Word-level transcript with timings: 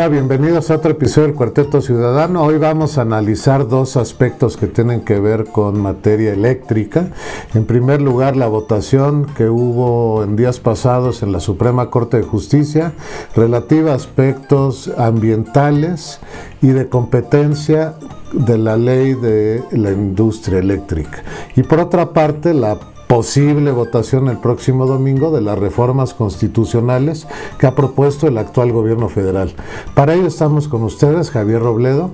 Hola, 0.00 0.08
bienvenidos 0.08 0.70
a 0.70 0.76
otro 0.76 0.92
episodio 0.92 1.26
del 1.26 1.36
Cuarteto 1.36 1.82
Ciudadano. 1.82 2.42
Hoy 2.42 2.56
vamos 2.56 2.96
a 2.96 3.02
analizar 3.02 3.68
dos 3.68 3.98
aspectos 3.98 4.56
que 4.56 4.66
tienen 4.66 5.02
que 5.02 5.20
ver 5.20 5.44
con 5.44 5.78
materia 5.78 6.32
eléctrica. 6.32 7.08
En 7.52 7.66
primer 7.66 8.00
lugar, 8.00 8.34
la 8.34 8.46
votación 8.46 9.26
que 9.36 9.50
hubo 9.50 10.24
en 10.24 10.36
días 10.36 10.58
pasados 10.58 11.22
en 11.22 11.32
la 11.32 11.40
Suprema 11.40 11.90
Corte 11.90 12.16
de 12.16 12.22
Justicia 12.22 12.94
relativa 13.36 13.92
a 13.92 13.96
aspectos 13.96 14.90
ambientales 14.96 16.20
y 16.62 16.68
de 16.68 16.88
competencia 16.88 17.96
de 18.32 18.56
la 18.56 18.78
ley 18.78 19.12
de 19.12 19.62
la 19.72 19.90
industria 19.90 20.60
eléctrica. 20.60 21.22
Y 21.56 21.62
por 21.62 21.78
otra 21.78 22.14
parte, 22.14 22.54
la 22.54 22.78
posible 23.10 23.72
votación 23.72 24.28
el 24.28 24.38
próximo 24.38 24.86
domingo 24.86 25.32
de 25.32 25.40
las 25.40 25.58
reformas 25.58 26.14
constitucionales 26.14 27.26
que 27.58 27.66
ha 27.66 27.74
propuesto 27.74 28.28
el 28.28 28.38
actual 28.38 28.70
gobierno 28.70 29.08
federal. 29.08 29.52
Para 29.96 30.14
ello 30.14 30.28
estamos 30.28 30.68
con 30.68 30.84
ustedes, 30.84 31.32
Javier 31.32 31.60
Robledo. 31.60 32.12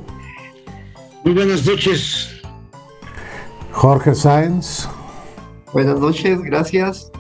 Muy 1.23 1.35
buenas 1.35 1.67
noches. 1.67 2.31
Jorge 3.73 4.15
Sáenz. 4.15 4.89
Buenas 5.75 6.01
noches, 6.01 6.41
gracias. 6.41 7.13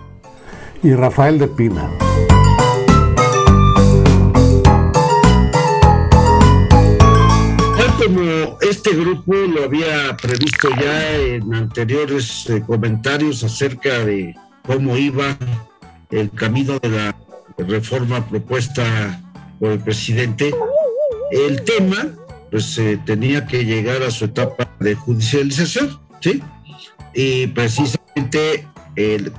Y 0.82 0.94
Rafael 0.94 1.38
de 1.38 1.48
Pina. 1.48 1.90
Este 8.60 8.90
grupo 8.90 9.34
lo 9.34 9.64
había 9.64 10.16
previsto 10.16 10.68
ya 10.80 11.16
en 11.16 11.52
anteriores 11.54 12.48
eh, 12.48 12.62
comentarios 12.64 13.42
acerca 13.42 14.04
de 14.04 14.34
cómo 14.62 14.96
iba 14.96 15.36
el 16.10 16.30
camino 16.30 16.78
de 16.78 16.88
la 16.88 17.16
reforma 17.58 18.24
propuesta 18.28 19.20
por 19.58 19.72
el 19.72 19.80
presidente. 19.80 20.54
El 21.32 21.62
tema, 21.64 22.14
pues 22.50 22.78
eh, 22.78 23.00
tenía 23.04 23.46
que 23.46 23.64
llegar 23.64 24.02
a 24.02 24.10
su 24.10 24.26
etapa 24.26 24.70
de 24.78 24.94
judicialización, 24.94 25.98
¿sí? 26.20 26.42
Y 27.12 27.48
precisamente 27.48 28.68
el, 28.94 29.32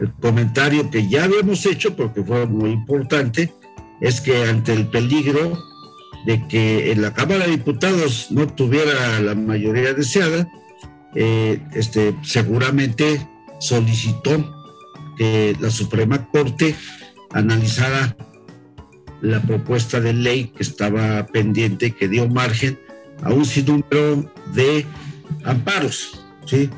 el 0.00 0.12
comentario 0.20 0.90
que 0.90 1.08
ya 1.08 1.24
habíamos 1.24 1.64
hecho, 1.66 1.94
porque 1.94 2.24
fue 2.24 2.46
muy 2.46 2.70
importante, 2.70 3.54
es 4.00 4.20
que 4.20 4.44
ante 4.44 4.72
el 4.72 4.88
peligro 4.88 5.67
de 6.28 6.46
que 6.46 6.92
en 6.92 7.00
la 7.00 7.14
Cámara 7.14 7.46
de 7.46 7.52
Diputados 7.52 8.26
no 8.30 8.46
tuviera 8.46 9.18
la 9.20 9.34
mayoría 9.34 9.94
deseada, 9.94 10.46
eh, 11.14 11.58
este, 11.74 12.14
seguramente 12.22 13.26
solicitó 13.60 14.32
que 15.16 15.56
la 15.58 15.70
Suprema 15.70 16.28
Corte 16.28 16.74
analizara 17.32 18.14
la 19.22 19.40
propuesta 19.40 20.00
de 20.00 20.12
ley 20.12 20.52
que 20.54 20.62
estaba 20.62 21.26
pendiente, 21.28 21.92
que 21.92 22.08
dio 22.08 22.28
margen 22.28 22.78
a 23.22 23.32
un 23.32 23.46
sinnúmero 23.46 24.30
de 24.52 24.84
amparos. 25.44 26.26
¿sí? 26.44 26.68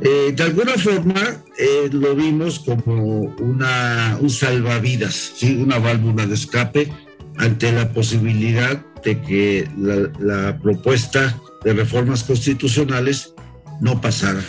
Eh, 0.00 0.32
de 0.34 0.42
alguna 0.42 0.72
forma 0.72 1.22
eh, 1.56 1.88
lo 1.92 2.16
vimos 2.16 2.58
como 2.58 3.20
una, 3.38 4.18
un 4.20 4.28
salvavidas, 4.28 5.34
¿sí? 5.36 5.54
una 5.54 5.78
válvula 5.78 6.26
de 6.26 6.34
escape 6.34 6.92
ante 7.38 7.72
la 7.72 7.88
posibilidad 7.92 8.84
de 9.02 9.20
que 9.20 9.68
la, 9.76 10.58
propuesta 10.58 11.38
de 11.64 11.72
reformas 11.72 12.24
constitucionales 12.24 13.34
no 13.80 14.00
pasara. 14.00 14.40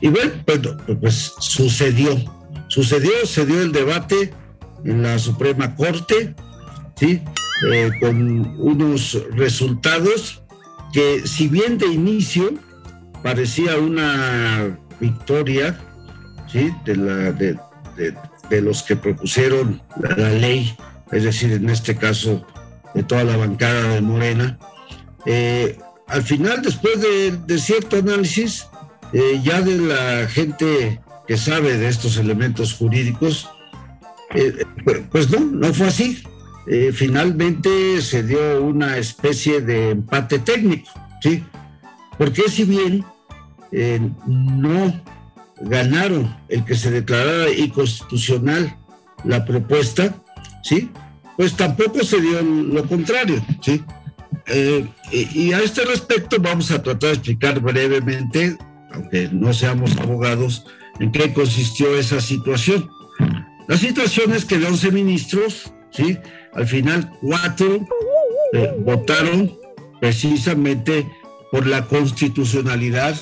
Y 0.00 0.08
bueno, 0.08 0.32
pues, 0.44 0.60
pues, 1.00 1.32
sucedió, 1.40 2.16
sucedió, 2.68 3.10
se 3.24 3.44
dio 3.44 3.60
el 3.60 3.72
debate 3.72 4.32
en 4.84 5.02
la 5.02 5.18
Suprema 5.18 5.74
Corte, 5.74 6.34
¿sí? 6.96 7.22
Eh, 7.72 7.90
con 8.00 8.56
unos 8.60 9.18
resultados 9.32 10.42
que 10.92 11.26
si 11.26 11.48
bien 11.48 11.76
de 11.76 11.86
inicio 11.86 12.54
parecía 13.22 13.76
una 13.78 14.78
victoria 15.00 15.76
¿sí? 16.46 16.70
de, 16.84 16.96
la, 16.96 17.32
de, 17.32 17.58
de 18.48 18.62
los 18.62 18.84
que 18.84 18.94
propusieron 18.94 19.82
la 20.00 20.30
ley 20.30 20.76
es 21.12 21.24
decir, 21.24 21.52
en 21.52 21.68
este 21.68 21.96
caso 21.96 22.46
de 22.94 23.02
toda 23.02 23.24
la 23.24 23.36
bancada 23.36 23.94
de 23.94 24.00
Morena. 24.00 24.58
Eh, 25.26 25.78
al 26.06 26.22
final, 26.22 26.62
después 26.62 27.00
de, 27.46 27.58
cierto 27.58 27.96
análisis, 27.96 28.66
eh, 29.12 29.40
ya 29.42 29.60
de 29.60 29.76
la 29.76 30.28
gente 30.28 31.00
que 31.26 31.36
sabe 31.36 31.76
de 31.76 31.88
estos 31.88 32.16
elementos 32.16 32.74
jurídicos, 32.74 33.48
eh, 34.34 34.64
pues 35.10 35.30
no, 35.30 35.40
no 35.40 35.72
fue 35.72 35.88
así. 35.88 36.22
finalmente 36.92 38.02
se 38.02 38.22
dio 38.22 38.62
una 38.62 38.98
especie 38.98 39.62
de 39.62 39.90
empate 39.92 40.38
técnico, 40.38 40.90
¿sí? 41.22 41.42
Porque 42.18 42.42
si 42.50 42.64
bien 42.64 43.04
no 44.26 45.02
ganaron 45.62 46.36
el 46.50 46.64
que 46.66 46.74
se 46.74 46.90
declarara 46.90 47.50
inconstitucional 47.50 48.76
la 49.24 49.46
propuesta, 49.46 50.14
¿sí? 50.62 50.90
Pues 51.36 51.54
tampoco 51.54 52.02
se 52.02 52.20
dio 52.20 52.42
lo 52.42 52.86
contrario, 52.86 53.44
¿sí? 53.60 53.82
Eh, 54.46 54.86
y, 55.12 55.52
a 55.52 55.60
este 55.60 55.84
respecto 55.84 56.38
vamos 56.40 56.70
a 56.70 56.82
tratar 56.82 57.10
de 57.10 57.14
explicar 57.16 57.60
brevemente, 57.60 58.56
aunque 58.92 59.28
no 59.30 59.52
seamos 59.52 59.96
abogados, 59.98 60.64
en 61.00 61.12
qué 61.12 61.32
consistió 61.32 61.96
esa 61.96 62.20
situación. 62.20 62.88
La 63.68 63.76
situación 63.76 64.32
es 64.32 64.44
que 64.44 64.58
de 64.58 64.66
11 64.66 64.90
ministros, 64.90 65.72
¿sí? 65.90 66.18
Al 66.54 66.66
final 66.66 67.10
cuatro 67.20 67.86
eh, 68.54 68.74
votaron 68.80 69.58
precisamente 70.00 71.06
por 71.52 71.66
la 71.66 71.84
constitucionalidad 71.84 73.16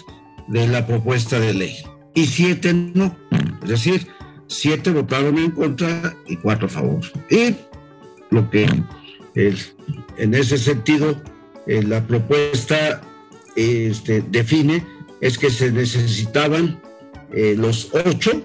de 0.49 0.69
la 0.69 0.87
propuesta 0.87 1.41
de 1.41 1.55
ley 1.55 1.77
y 2.15 2.27
siete 2.27 2.73
no. 2.73 3.17
Es 3.63 3.69
decir, 3.69 4.09
siete 4.49 4.91
votaron 4.91 5.39
en 5.39 5.51
contra 5.51 6.15
y 6.27 6.37
cuatro 6.37 6.67
a 6.67 6.71
favor. 6.71 7.01
Y 7.31 7.57
lo 8.31 8.49
que 8.51 8.69
es, 9.35 9.75
en 10.19 10.35
ese 10.35 10.59
sentido 10.59 11.21
eh, 11.67 11.83
la 11.83 12.07
propuesta 12.07 13.01
este, 13.57 14.23
define 14.31 14.85
es 15.21 15.39
que 15.39 15.51
se 15.51 15.73
necesitaban 15.73 16.81
eh, 17.33 17.55
los 17.57 17.91
ocho, 17.93 18.43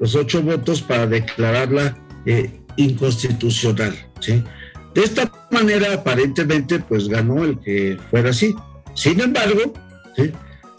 los 0.00 0.14
ocho 0.14 0.42
votos 0.42 0.82
para 0.82 1.06
declararla 1.06 1.96
eh, 2.26 2.50
inconstitucional. 2.76 3.94
¿sí? 4.20 4.42
De 4.94 5.02
esta 5.02 5.30
manera, 5.50 5.94
aparentemente, 5.94 6.80
pues 6.80 7.08
ganó 7.08 7.44
el 7.44 7.58
que 7.60 7.98
fuera 8.10 8.30
así. 8.30 8.54
Sin 8.94 9.20
embargo, 9.20 9.72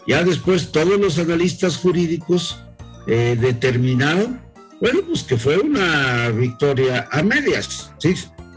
ya 0.06 0.22
después 0.22 0.70
todos 0.70 1.00
los 1.00 1.18
analistas 1.18 1.76
jurídicos 1.76 2.62
eh, 3.06 3.36
determinaron, 3.40 4.40
bueno, 4.80 5.00
pues 5.06 5.22
que 5.22 5.36
fue 5.36 5.58
una 5.58 6.28
victoria 6.30 7.08
a 7.10 7.22
medias, 7.22 7.92
¿sí? 7.98 8.14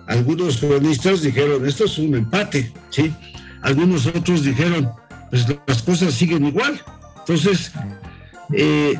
Algunos 0.07 0.57
cronistas 0.57 1.21
dijeron, 1.21 1.65
esto 1.65 1.85
es 1.85 1.97
un 1.97 2.15
empate, 2.15 2.71
¿sí? 2.89 3.13
Algunos 3.61 4.05
otros 4.05 4.43
dijeron, 4.43 4.91
pues 5.29 5.45
las 5.67 5.81
cosas 5.81 6.13
siguen 6.13 6.45
igual. 6.45 6.79
Entonces, 7.19 7.71
eh, 8.53 8.95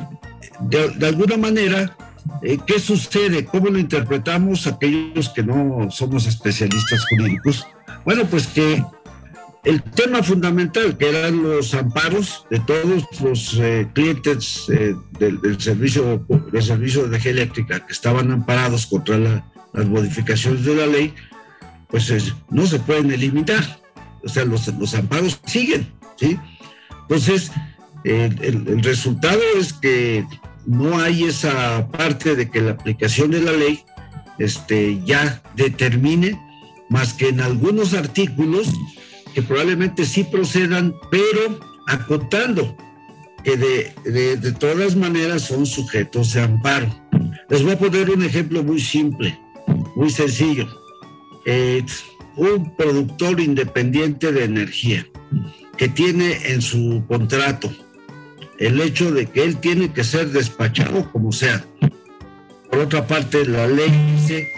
de, 0.60 1.06
alguna 1.06 1.36
manera, 1.36 1.96
eh, 2.42 2.58
¿qué 2.66 2.80
sucede? 2.80 3.44
¿Cómo 3.44 3.68
lo 3.68 3.78
interpretamos 3.78 4.66
aquellos 4.66 5.28
que 5.28 5.42
no 5.42 5.88
somos 5.90 6.26
especialistas 6.26 7.04
jurídicos? 7.10 7.66
Bueno, 8.04 8.24
pues 8.24 8.48
que 8.48 8.82
el 9.66 9.82
tema 9.82 10.22
fundamental, 10.22 10.96
que 10.96 11.08
eran 11.08 11.42
los 11.42 11.74
amparos 11.74 12.46
de 12.50 12.60
todos 12.60 13.04
los 13.20 13.58
eh, 13.58 13.88
clientes 13.92 14.66
eh, 14.68 14.94
del, 15.18 15.60
servicio, 15.60 16.24
del 16.52 16.62
servicio 16.62 17.02
de 17.02 17.08
energía 17.08 17.32
eléctrica 17.32 17.84
que 17.84 17.92
estaban 17.92 18.30
amparados 18.30 18.86
contra 18.86 19.18
las 19.18 19.86
modificaciones 19.86 20.64
de 20.64 20.76
la 20.76 20.86
ley, 20.86 21.12
pues 21.88 22.12
no 22.48 22.64
se 22.64 22.78
pueden 22.78 23.10
eliminar. 23.10 23.80
O 24.22 24.28
sea, 24.28 24.44
los, 24.44 24.68
los 24.68 24.94
amparos 24.94 25.40
siguen, 25.46 25.92
¿sí? 26.16 26.38
Entonces, 27.02 27.50
el, 28.04 28.40
el 28.40 28.82
resultado 28.84 29.40
es 29.58 29.72
que 29.72 30.24
no 30.64 30.96
hay 31.00 31.24
esa 31.24 31.88
parte 31.90 32.36
de 32.36 32.48
que 32.48 32.60
la 32.60 32.72
aplicación 32.72 33.32
de 33.32 33.40
la 33.40 33.52
ley 33.52 33.82
este, 34.38 35.00
ya 35.04 35.42
determine, 35.56 36.40
más 36.88 37.14
que 37.14 37.30
en 37.30 37.40
algunos 37.40 37.94
artículos, 37.94 38.68
que 39.36 39.42
probablemente 39.42 40.06
sí 40.06 40.24
procedan, 40.24 40.94
pero 41.10 41.60
acotando 41.88 42.74
que 43.44 43.58
de, 43.58 43.92
de, 44.38 44.52
todas 44.52 44.96
maneras 44.96 45.42
son 45.42 45.66
sujetos 45.66 46.32
de 46.32 46.40
amparo. 46.40 46.88
Les 47.50 47.62
voy 47.62 47.72
a 47.72 47.78
poner 47.78 48.08
un 48.08 48.24
ejemplo 48.24 48.62
muy 48.64 48.80
simple, 48.80 49.38
muy 49.94 50.08
sencillo. 50.08 50.66
un 52.36 52.74
productor 52.76 53.38
independiente 53.38 54.32
de 54.32 54.44
energía 54.44 55.06
que 55.76 55.90
tiene 55.90 56.38
en 56.50 56.62
su 56.62 57.04
contrato 57.06 57.70
el 58.58 58.80
hecho 58.80 59.12
de 59.12 59.26
que 59.26 59.44
él 59.44 59.58
tiene 59.58 59.92
que 59.92 60.02
ser 60.02 60.30
despachado 60.30 61.12
como 61.12 61.30
sea. 61.30 61.62
Por 62.70 62.78
otra 62.78 63.06
parte, 63.06 63.44
la 63.44 63.66
ley 63.66 63.90
dice 64.16 64.48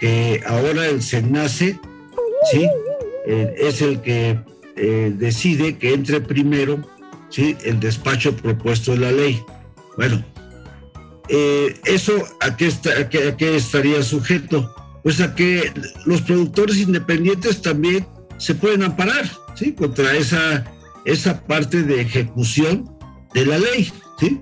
que 0.00 0.42
ahora 0.46 0.84
el 0.86 1.00
SENACE 1.00 1.80
¿sí? 2.52 2.68
Eh, 3.30 3.54
es 3.58 3.82
el 3.82 4.00
que 4.00 4.40
eh, 4.76 5.12
decide 5.14 5.76
que 5.76 5.92
entre 5.92 6.18
primero 6.18 6.82
¿sí? 7.28 7.54
el 7.62 7.78
despacho 7.78 8.34
propuesto 8.34 8.92
de 8.92 8.98
la 9.00 9.12
ley. 9.12 9.38
Bueno, 9.98 10.24
eh, 11.28 11.78
¿eso 11.84 12.24
a 12.40 12.56
qué, 12.56 12.68
está, 12.68 12.98
a, 12.98 13.08
qué, 13.10 13.54
estaría 13.54 14.02
sujeto? 14.02 14.74
Pues 15.02 15.20
a 15.20 15.34
que 15.34 15.70
los 16.06 16.22
productores 16.22 16.78
independientes 16.78 17.60
también 17.60 18.06
se 18.38 18.54
pueden 18.54 18.82
amparar 18.82 19.30
¿sí? 19.54 19.72
contra 19.72 20.16
esa, 20.16 20.64
esa 21.04 21.44
parte 21.44 21.82
de 21.82 22.00
ejecución 22.00 22.90
de 23.34 23.44
la 23.44 23.58
ley. 23.58 23.92
¿sí? 24.18 24.40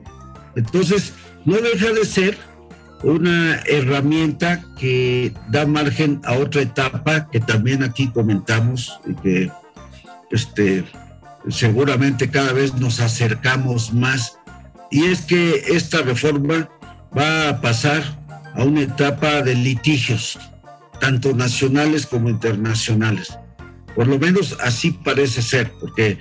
Entonces, 0.54 1.12
no 1.44 1.56
deja 1.56 1.92
de 1.92 2.04
ser 2.04 2.38
una 3.02 3.60
herramienta 3.66 4.64
que 4.78 5.32
da 5.48 5.66
margen 5.66 6.20
a 6.24 6.34
otra 6.34 6.62
etapa 6.62 7.28
que 7.30 7.40
también 7.40 7.82
aquí 7.82 8.08
comentamos 8.08 9.00
y 9.06 9.14
que 9.14 9.52
este, 10.30 10.84
seguramente 11.48 12.30
cada 12.30 12.52
vez 12.52 12.74
nos 12.74 13.00
acercamos 13.00 13.92
más. 13.92 14.38
Y 14.90 15.04
es 15.04 15.22
que 15.22 15.64
esta 15.68 16.02
reforma 16.02 16.68
va 17.16 17.48
a 17.48 17.60
pasar 17.60 18.02
a 18.54 18.64
una 18.64 18.82
etapa 18.82 19.42
de 19.42 19.54
litigios, 19.54 20.38
tanto 21.00 21.34
nacionales 21.34 22.06
como 22.06 22.30
internacionales. 22.30 23.38
Por 23.94 24.06
lo 24.06 24.18
menos 24.18 24.56
así 24.62 24.92
parece 24.92 25.42
ser, 25.42 25.72
porque 25.80 26.18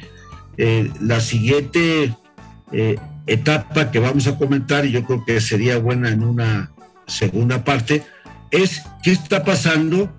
eh, 0.58 0.90
la 1.02 1.20
siguiente 1.20 2.16
eh, 2.72 2.98
etapa 3.28 3.92
que 3.92 4.00
vamos 4.00 4.28
a 4.28 4.38
comentar, 4.38 4.86
y 4.86 4.92
yo 4.92 5.04
creo 5.04 5.24
que 5.26 5.42
sería 5.42 5.78
buena 5.80 6.10
en 6.10 6.24
una 6.24 6.72
segunda 7.08 7.64
parte, 7.64 8.04
es 8.52 8.84
qué 9.04 9.12
está 9.12 9.44
pasando 9.44 10.10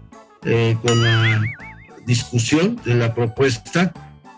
eh, 0.45 0.77
con 0.83 1.03
la 1.03 1.43
discusión 2.07 2.79
de 2.85 2.95
la 2.95 3.15
propuesta 3.15 3.93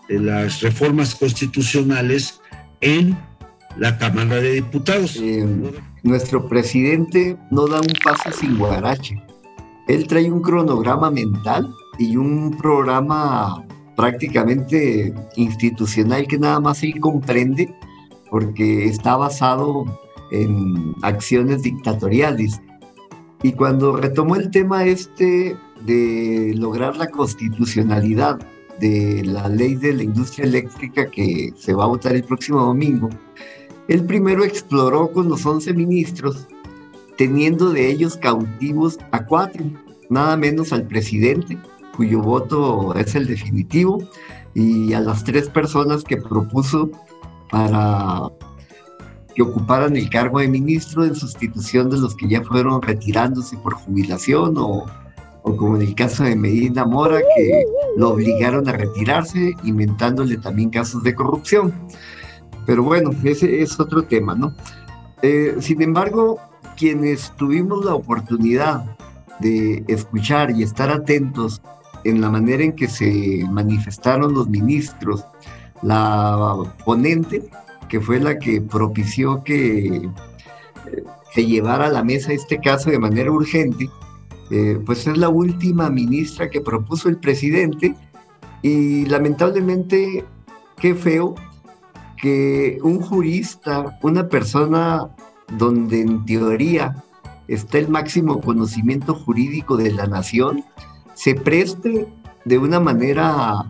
de 0.07 0.19
las 0.19 0.61
reformas 0.61 1.13
constitucionales 1.15 2.41
en 2.81 3.17
la 3.77 3.97
Cámara 3.97 4.35
de 4.35 4.53
Diputados. 4.53 5.17
Eh, 5.21 5.45
nuestro 6.03 6.47
presidente 6.47 7.37
no 7.51 7.67
da 7.67 7.79
un 7.79 7.93
paso 8.03 8.31
sin 8.31 8.57
guarache. 8.57 9.21
Él 9.87 10.07
trae 10.07 10.29
un 10.31 10.41
cronograma 10.41 11.11
mental 11.11 11.69
y 11.97 12.15
un 12.15 12.57
programa 12.57 13.63
prácticamente 13.95 15.13
institucional 15.35 16.25
que 16.27 16.39
nada 16.39 16.59
más 16.59 16.81
él 16.83 16.99
comprende 16.99 17.73
porque 18.29 18.85
está 18.85 19.17
basado 19.17 19.85
en 20.31 20.95
acciones 21.01 21.63
dictatoriales. 21.63 22.61
Y 23.41 23.53
cuando 23.53 23.95
retomó 23.95 24.35
el 24.35 24.51
tema 24.51 24.85
este 24.85 25.55
de 25.85 26.53
lograr 26.57 26.97
la 26.97 27.07
constitucionalidad 27.07 28.39
de 28.79 29.23
la 29.25 29.47
ley 29.49 29.75
de 29.75 29.93
la 29.93 30.03
industria 30.03 30.45
eléctrica 30.45 31.09
que 31.09 31.53
se 31.57 31.73
va 31.73 31.85
a 31.85 31.87
votar 31.87 32.15
el 32.15 32.23
próximo 32.23 32.61
domingo, 32.61 33.09
él 33.87 34.05
primero 34.05 34.43
exploró 34.43 35.11
con 35.11 35.29
los 35.29 35.45
11 35.45 35.73
ministros, 35.73 36.47
teniendo 37.17 37.71
de 37.71 37.89
ellos 37.89 38.17
cautivos 38.17 38.99
a 39.11 39.25
cuatro, 39.25 39.65
nada 40.09 40.37
menos 40.37 40.71
al 40.71 40.83
presidente, 40.83 41.57
cuyo 41.97 42.21
voto 42.21 42.93
es 42.95 43.15
el 43.15 43.25
definitivo, 43.25 44.01
y 44.53 44.93
a 44.93 44.99
las 44.99 45.23
tres 45.23 45.49
personas 45.49 46.03
que 46.03 46.17
propuso 46.17 46.91
para 47.49 48.29
que 49.35 49.41
ocuparan 49.41 49.95
el 49.95 50.09
cargo 50.09 50.39
de 50.39 50.47
ministro 50.47 51.05
en 51.05 51.15
sustitución 51.15 51.89
de 51.89 51.97
los 51.97 52.15
que 52.15 52.27
ya 52.27 52.41
fueron 52.43 52.81
retirándose 52.81 53.57
por 53.57 53.73
jubilación 53.73 54.55
o, 54.57 54.85
o 55.43 55.55
como 55.55 55.75
en 55.77 55.83
el 55.83 55.95
caso 55.95 56.23
de 56.23 56.35
Medina 56.35 56.85
Mora, 56.85 57.19
que 57.35 57.63
lo 57.97 58.11
obligaron 58.11 58.67
a 58.67 58.73
retirarse, 58.73 59.55
inventándole 59.63 60.37
también 60.37 60.69
casos 60.69 61.03
de 61.03 61.15
corrupción. 61.15 61.73
Pero 62.65 62.83
bueno, 62.83 63.11
ese 63.23 63.61
es 63.61 63.79
otro 63.79 64.03
tema, 64.03 64.35
¿no? 64.35 64.53
Eh, 65.21 65.55
sin 65.59 65.81
embargo, 65.81 66.39
quienes 66.77 67.33
tuvimos 67.35 67.83
la 67.83 67.95
oportunidad 67.95 68.85
de 69.39 69.83
escuchar 69.87 70.51
y 70.51 70.63
estar 70.63 70.89
atentos 70.89 71.61
en 72.03 72.21
la 72.21 72.29
manera 72.29 72.63
en 72.63 72.73
que 72.73 72.87
se 72.87 73.43
manifestaron 73.49 74.33
los 74.33 74.47
ministros, 74.47 75.25
la 75.81 76.55
ponente, 76.85 77.49
que 77.87 77.99
fue 77.99 78.19
la 78.19 78.37
que 78.37 78.61
propició 78.61 79.43
que 79.43 80.09
se 81.33 81.45
llevara 81.45 81.87
a 81.87 81.91
la 81.91 82.03
mesa 82.03 82.33
este 82.33 82.59
caso 82.59 82.89
de 82.89 82.99
manera 82.99 83.31
urgente, 83.31 83.89
eh, 84.51 84.79
pues 84.85 85.05
es 85.07 85.17
la 85.17 85.29
última 85.29 85.89
ministra 85.89 86.49
que 86.49 86.61
propuso 86.61 87.07
el 87.07 87.17
presidente 87.17 87.95
y 88.61 89.05
lamentablemente 89.05 90.25
qué 90.77 90.95
feo 90.95 91.35
que 92.17 92.79
un 92.83 92.99
jurista, 92.99 93.97
una 94.01 94.27
persona 94.27 95.09
donde 95.57 96.01
en 96.01 96.25
teoría 96.25 97.03
está 97.47 97.77
el 97.77 97.89
máximo 97.89 98.41
conocimiento 98.41 99.13
jurídico 99.13 99.77
de 99.77 99.91
la 99.91 100.07
nación, 100.07 100.63
se 101.13 101.35
preste 101.35 102.07
de 102.45 102.57
una 102.57 102.79
manera 102.79 103.65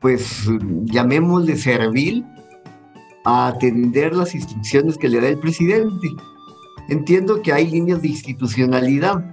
pues 0.00 0.48
llamémosle 0.84 1.56
servil, 1.56 2.24
a 3.24 3.48
atender 3.48 4.14
las 4.14 4.34
instrucciones 4.34 4.96
que 4.96 5.08
le 5.08 5.20
da 5.20 5.28
el 5.28 5.38
presidente. 5.38 6.08
Entiendo 6.88 7.42
que 7.42 7.52
hay 7.52 7.70
líneas 7.70 8.02
de 8.02 8.08
institucionalidad, 8.08 9.24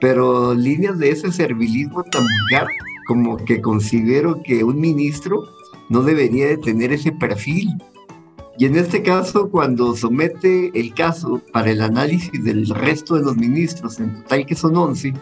pero 0.00 0.54
líneas 0.54 0.98
de 0.98 1.10
ese 1.10 1.32
servilismo 1.32 2.02
tan 2.04 2.22
vulgar 2.22 2.68
como 3.06 3.36
que 3.36 3.60
considero 3.60 4.42
que 4.42 4.64
un 4.64 4.80
ministro 4.80 5.42
no 5.90 6.02
debería 6.02 6.46
de 6.46 6.56
tener 6.58 6.92
ese 6.92 7.12
perfil. 7.12 7.68
Y 8.56 8.66
en 8.66 8.76
este 8.76 9.02
caso, 9.02 9.50
cuando 9.50 9.96
somete 9.96 10.70
el 10.78 10.94
caso 10.94 11.42
para 11.52 11.70
el 11.70 11.82
análisis 11.82 12.42
del 12.44 12.68
resto 12.68 13.16
de 13.16 13.22
los 13.22 13.36
ministros, 13.36 13.98
en 13.98 14.22
total 14.22 14.46
que 14.46 14.54
son 14.54 14.76
11, 14.76 15.08
eh, 15.08 15.14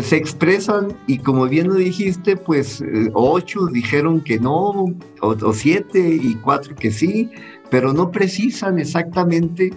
se 0.00 0.16
expresan 0.16 0.96
y 1.06 1.18
como 1.18 1.46
bien 1.46 1.68
lo 1.68 1.74
dijiste, 1.74 2.36
pues 2.36 2.80
eh, 2.80 3.10
ocho 3.12 3.66
dijeron 3.66 4.22
que 4.22 4.38
no, 4.38 4.86
o, 5.20 5.52
siete 5.52 6.00
y 6.00 6.34
cuatro 6.36 6.74
que 6.74 6.90
sí, 6.90 7.28
pero 7.70 7.92
no 7.92 8.10
precisan 8.10 8.78
exactamente, 8.78 9.70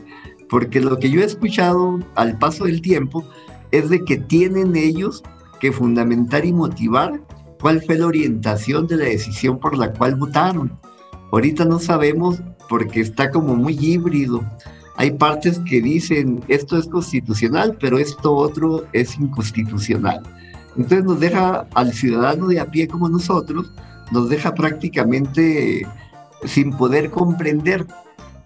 porque 0.49 0.79
lo 0.79 0.97
que 0.99 1.09
yo 1.09 1.19
he 1.19 1.25
escuchado 1.25 1.99
al 2.15 2.37
paso 2.37 2.63
del 2.63 2.81
tiempo 2.81 3.25
es 3.71 3.89
de 3.89 4.05
que 4.05 4.15
tienen 4.17 4.75
ellos 4.77 5.21
que 5.59 5.73
fundamentar 5.73 6.45
y 6.45 6.53
motivar 6.53 7.21
cuál 7.59 7.81
fue 7.81 7.97
la 7.97 8.07
orientación 8.07 8.87
de 8.87 8.97
la 8.97 9.05
decisión 9.05 9.59
por 9.59 9.77
la 9.77 9.91
cual 9.91 10.15
votaron. 10.15 10.71
Ahorita 11.33 11.65
no 11.65 11.79
sabemos 11.79 12.41
porque 12.69 13.01
está 13.01 13.31
como 13.31 13.55
muy 13.55 13.77
híbrido 13.77 14.41
hay 14.97 15.11
partes 15.11 15.59
que 15.59 15.81
dicen 15.81 16.43
esto 16.47 16.77
es 16.77 16.87
constitucional, 16.87 17.77
pero 17.79 17.97
esto 17.97 18.33
otro 18.33 18.85
es 18.93 19.17
inconstitucional. 19.17 20.21
Entonces 20.77 21.05
nos 21.05 21.19
deja 21.19 21.67
al 21.73 21.93
ciudadano 21.93 22.47
de 22.47 22.59
a 22.59 22.65
pie 22.65 22.87
como 22.87 23.09
nosotros, 23.09 23.71
nos 24.11 24.29
deja 24.29 24.53
prácticamente 24.53 25.85
sin 26.45 26.71
poder 26.71 27.09
comprender. 27.11 27.85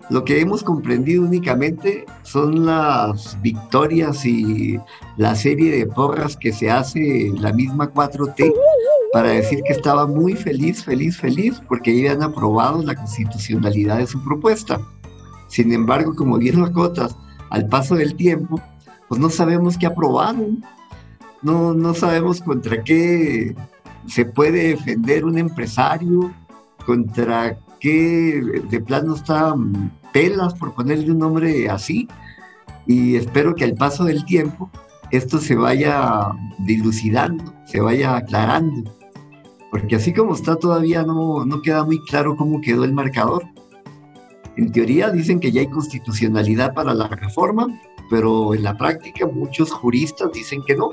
Lo 0.10 0.24
que 0.24 0.40
hemos 0.40 0.64
comprendido 0.64 1.24
únicamente 1.24 2.06
son 2.24 2.66
las 2.66 3.40
victorias 3.44 4.26
y 4.26 4.80
la 5.18 5.36
serie 5.36 5.78
de 5.78 5.86
porras 5.86 6.36
que 6.36 6.52
se 6.52 6.72
hace 6.72 7.32
la 7.36 7.54
misma 7.54 7.94
4T 7.94 8.52
para 9.14 9.30
decir 9.30 9.62
que 9.64 9.74
estaba 9.74 10.08
muy 10.08 10.34
feliz, 10.34 10.84
feliz, 10.84 11.18
feliz, 11.18 11.62
porque 11.68 11.92
habían 11.92 12.24
aprobado 12.24 12.82
la 12.82 12.96
constitucionalidad 12.96 14.00
de 14.00 14.08
su 14.08 14.24
propuesta. 14.24 14.80
Sin 15.50 15.74
embargo, 15.74 16.16
como 16.16 16.38
bien 16.38 16.60
lo 16.60 16.66
acotas, 16.66 17.16
al 17.50 17.68
paso 17.68 17.96
del 17.96 18.16
tiempo, 18.16 18.62
pues 19.08 19.20
no 19.20 19.30
sabemos 19.30 19.78
qué 19.78 19.88
aprobaron, 19.88 20.64
no, 21.42 21.74
no 21.74 21.94
sabemos 21.94 22.42
contra 22.42 22.84
qué 22.84 23.56
se 24.06 24.26
puede 24.26 24.70
defender 24.70 25.26
un 25.26 25.38
empresario, 25.38 26.32
contra 26.86 27.58
qué 27.80 28.62
de 28.70 28.80
plano 28.80 29.16
están 29.16 29.92
pelas, 30.14 30.54
por 30.54 30.74
ponerle 30.74 31.12
un 31.12 31.20
nombre 31.20 31.70
así, 31.70 32.08
y 32.86 33.16
espero 33.16 33.56
que 33.56 33.64
al 33.64 33.74
paso 33.74 34.04
del 34.06 34.24
tiempo 34.26 34.70
esto 35.12 35.40
se 35.40 35.56
vaya 35.56 36.28
dilucidando, 36.60 37.54
se 37.66 37.82
vaya 37.82 38.18
aclarando, 38.18 38.92
porque 39.72 39.96
así 39.96 40.14
como 40.14 40.34
está 40.34 40.56
todavía 40.56 41.04
no, 41.04 41.46
no 41.46 41.62
queda 41.62 41.84
muy 41.84 42.00
claro 42.06 42.36
cómo 42.36 42.62
quedó 42.62 42.84
el 42.84 42.94
marcador. 42.94 43.44
En 44.60 44.74
teoría 44.74 45.10
dicen 45.10 45.40
que 45.40 45.54
ya 45.54 45.62
hay 45.62 45.70
constitucionalidad 45.70 46.74
para 46.74 46.94
la 46.94 47.08
reforma, 47.08 47.68
pero 48.10 48.54
en 48.54 48.64
la 48.64 48.78
práctica 48.78 49.26
muchos 49.26 49.72
juristas 49.72 50.34
dicen 50.34 50.62
que 50.68 50.76
no. 50.76 50.90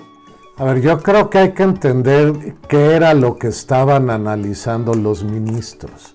A 0.57 0.63
ver, 0.63 0.81
yo 0.81 1.03
creo 1.03 1.29
que 1.29 1.39
hay 1.39 1.53
que 1.53 1.65
entender 1.65 2.55
qué 2.69 2.95
era 2.95 3.13
lo 3.13 3.39
que 3.39 3.49
estaban 3.49 4.09
analizando 4.09 4.95
los 4.95 5.25
ministros. 5.25 6.15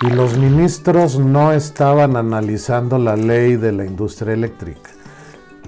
Y 0.00 0.06
los 0.06 0.38
ministros 0.38 1.18
no 1.18 1.52
estaban 1.52 2.16
analizando 2.16 2.96
la 2.96 3.14
ley 3.14 3.56
de 3.56 3.72
la 3.72 3.84
industria 3.84 4.32
eléctrica. 4.32 4.90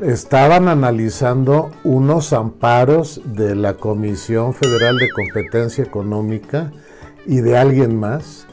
estaban 0.01 0.67
analizando 0.67 1.71
unos 1.85 2.33
amparos 2.33 3.21
de 3.23 3.55
la 3.55 3.75
Comisión 3.75 4.55
Federal 4.55 4.97
de 4.97 5.11
Competencia 5.11 5.85
Económica 5.85 6.73
y 7.27 7.43
de 7.43 7.59
alguien 7.59 8.01
más 8.01 8.48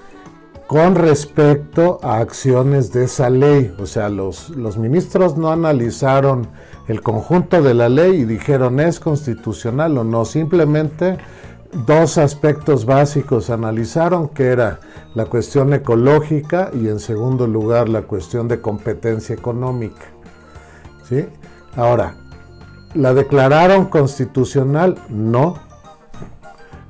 con 0.68 0.96
respecto 0.96 2.00
a 2.02 2.18
acciones 2.18 2.92
de 2.92 3.06
esa 3.06 3.30
ley. 3.30 3.74
O 3.80 3.86
sea, 3.86 4.10
los, 4.10 4.50
los 4.50 4.78
ministros 4.78 5.38
no 5.38 5.52
analizaron 5.52 6.48
el 6.88 7.02
conjunto 7.02 7.62
de 7.62 7.74
la 7.74 7.90
ley 7.90 8.22
y 8.22 8.26
dijeron 8.26 8.80
es 8.80 9.00
constitucional 9.00 9.98
o 9.98 10.04
no, 10.04 10.26
simplemente 10.26 11.18
dos 11.86 12.18
aspectos 12.18 12.86
básicos 12.86 13.50
analizaron, 13.50 14.30
que 14.30 14.48
era 14.48 14.80
la 15.14 15.26
cuestión 15.26 15.74
ecológica 15.74 16.70
y 16.74 16.88
en 16.88 17.00
segundo 17.00 17.48
lugar 17.48 17.90
la 17.90 18.04
cuestión 18.04 18.48
de 18.48 18.62
competencia 18.62 19.36
económica. 19.36 20.06
¿Sí? 21.08 21.26
Ahora, 21.76 22.16
¿la 22.94 23.14
declararon 23.14 23.86
constitucional? 23.86 24.98
No. 25.10 25.60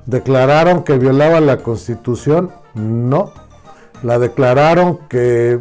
¿Declararon 0.05 0.83
que 0.83 0.97
violaba 0.97 1.39
la 1.41 1.57
constitución? 1.57 2.51
No. 2.75 3.33
¿La 4.03 4.19
declararon 4.19 4.99
que 5.09 5.59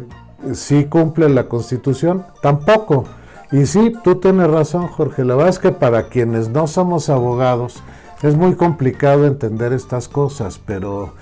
sí 0.53 0.85
cumple 0.85 1.29
la 1.29 1.47
constitución? 1.47 2.25
Tampoco. 2.41 3.05
Y 3.51 3.65
sí, 3.65 3.93
tú 4.03 4.15
tienes 4.15 4.49
razón, 4.49 4.87
Jorge. 4.87 5.23
La 5.23 5.35
verdad 5.35 5.49
es 5.49 5.59
que 5.59 5.71
para 5.71 6.09
quienes 6.09 6.49
no 6.49 6.67
somos 6.67 7.09
abogados 7.09 7.81
es 8.23 8.35
muy 8.35 8.55
complicado 8.55 9.27
entender 9.27 9.73
estas 9.73 10.07
cosas, 10.07 10.59
pero, 10.65 11.13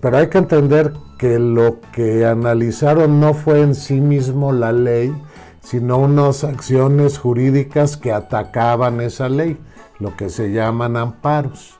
pero, 0.00 0.18
hay 0.18 0.28
que 0.28 0.38
entender 0.38 0.92
que 1.18 1.38
lo 1.38 1.80
que 1.92 2.26
analizaron 2.26 3.20
no 3.20 3.34
fue 3.34 3.62
en 3.62 3.74
sí 3.74 4.00
mismo 4.00 4.52
la 4.52 4.72
ley, 4.72 5.14
sino 5.62 5.98
unas 5.98 6.44
acciones 6.44 7.18
jurídicas 7.18 7.96
que 7.96 8.12
atacaban 8.12 9.00
esa 9.00 9.28
ley, 9.28 9.58
lo 9.98 10.16
que 10.16 10.28
se 10.28 10.52
llaman 10.52 10.96
amparos. 10.96 11.78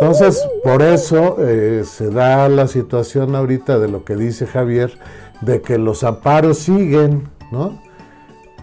Entonces, 0.00 0.46
por 0.62 0.82
eso 0.82 1.36
eh, 1.40 1.82
se 1.84 2.10
da 2.10 2.48
la 2.48 2.68
situación 2.68 3.34
ahorita 3.34 3.78
de 3.78 3.88
lo 3.88 4.04
que 4.04 4.16
dice 4.16 4.46
Javier, 4.46 4.98
de 5.40 5.60
que 5.60 5.78
los 5.78 6.04
amparos 6.04 6.58
siguen, 6.58 7.28
¿no? 7.50 7.80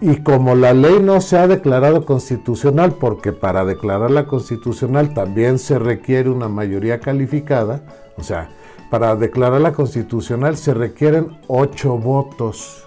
Y 0.00 0.22
como 0.22 0.54
la 0.54 0.74
ley 0.74 0.98
no 1.00 1.20
se 1.20 1.38
ha 1.38 1.46
declarado 1.46 2.04
constitucional, 2.04 2.96
porque 3.00 3.32
para 3.32 3.64
declararla 3.64 4.26
constitucional 4.26 5.14
también 5.14 5.58
se 5.58 5.78
requiere 5.78 6.28
una 6.28 6.48
mayoría 6.48 7.00
calificada, 7.00 7.82
o 8.16 8.22
sea, 8.22 8.50
para 8.90 9.16
declararla 9.16 9.72
constitucional 9.72 10.56
se 10.56 10.74
requieren 10.74 11.38
ocho 11.48 11.96
votos 11.96 12.86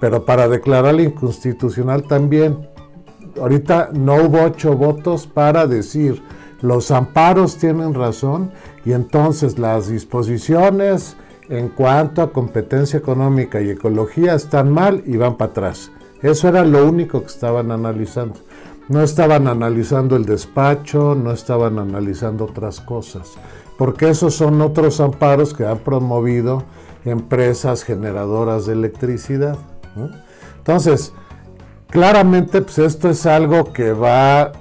pero 0.00 0.24
para 0.24 0.48
declararla 0.48 1.02
inconstitucional 1.02 2.04
también. 2.04 2.66
Ahorita 3.40 3.90
no 3.92 4.16
hubo 4.16 4.42
ocho 4.42 4.74
votos 4.74 5.26
para 5.26 5.66
decir 5.66 6.20
los 6.62 6.90
amparos 6.90 7.56
tienen 7.56 7.94
razón 7.94 8.50
y 8.84 8.92
entonces 8.92 9.58
las 9.58 9.88
disposiciones 9.88 11.16
en 11.48 11.68
cuanto 11.68 12.22
a 12.22 12.32
competencia 12.32 12.98
económica 12.98 13.60
y 13.60 13.70
ecología 13.70 14.34
están 14.34 14.70
mal 14.70 15.02
y 15.06 15.16
van 15.16 15.36
para 15.36 15.50
atrás. 15.50 15.90
Eso 16.22 16.48
era 16.48 16.64
lo 16.64 16.86
único 16.86 17.20
que 17.20 17.26
estaban 17.26 17.72
analizando. 17.72 18.36
No 18.88 19.02
estaban 19.02 19.46
analizando 19.46 20.16
el 20.16 20.24
despacho, 20.24 21.14
no 21.14 21.32
estaban 21.32 21.78
analizando 21.78 22.44
otras 22.44 22.80
cosas, 22.80 23.32
porque 23.78 24.10
esos 24.10 24.34
son 24.34 24.60
otros 24.60 25.00
amparos 25.00 25.54
que 25.54 25.64
han 25.64 25.78
promovido 25.78 26.64
empresas 27.04 27.84
generadoras 27.84 28.66
de 28.66 28.72
electricidad. 28.74 29.56
Entonces, 30.58 31.12
claramente 31.88 32.62
pues 32.62 32.78
esto 32.78 33.10
es 33.10 33.26
algo 33.26 33.72
que 33.72 33.92
va 33.92 34.52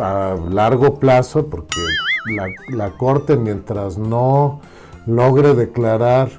a 0.00 0.36
largo 0.50 0.98
plazo 0.98 1.46
porque 1.46 1.80
la, 2.70 2.90
Corte 2.96 3.36
mientras 3.36 3.98
no 3.98 4.60
logre 5.06 5.54
declarar 5.54 6.30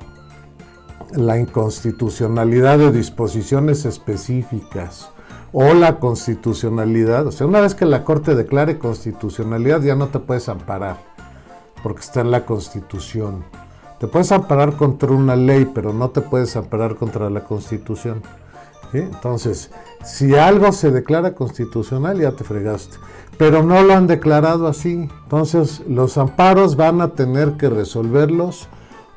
la 1.12 1.38
inconstitucionalidad 1.38 2.77
de 2.77 2.91
disposiciones 2.91 3.86
específicas 3.86 5.10
o 5.53 5.74
la 5.74 6.00
constitucionalidad, 6.00 7.27
o 7.27 7.32
sea, 7.32 7.48
una 7.48 7.60
vez 7.60 7.75
que 7.75 7.86
la 7.86 8.03
Corte 8.03 8.36
declare 8.36 8.80
constitucionalidad 8.80 9.82
ya 9.82 9.96
no 9.96 10.08
te 10.08 10.20
puedes 10.20 10.48
amparar 10.48 10.98
porque 11.84 12.01
está 12.01 12.22
en 12.22 12.32
la 12.32 12.46
Constitución. 12.46 13.44
Te 14.00 14.08
puedes 14.08 14.32
amparar 14.32 14.77
contra 14.77 15.12
una 15.12 15.36
ley, 15.36 15.70
pero 15.74 15.94
no 15.94 16.10
te 16.10 16.22
puedes 16.22 16.56
amparar 16.56 16.96
contra 16.96 17.30
la 17.30 17.44
Constitución. 17.44 18.24
Entonces, 18.94 19.72
si 20.03 20.36
algo 20.36 20.72
se 20.72 20.91
declara 20.91 21.34
constitucional, 21.34 22.20
ya 22.20 22.32
te 22.32 22.44
fregaste. 22.44 22.98
Pero 23.41 23.63
no 23.63 23.81
lo 23.81 23.95
han 23.95 24.05
declarado 24.05 24.67
así. 24.67 25.10
Entonces, 25.24 25.81
los 25.88 26.19
amparos 26.19 26.75
van 26.75 27.01
a 27.01 27.15
tener 27.15 27.53
que 27.53 27.71
resolverlos 27.71 28.67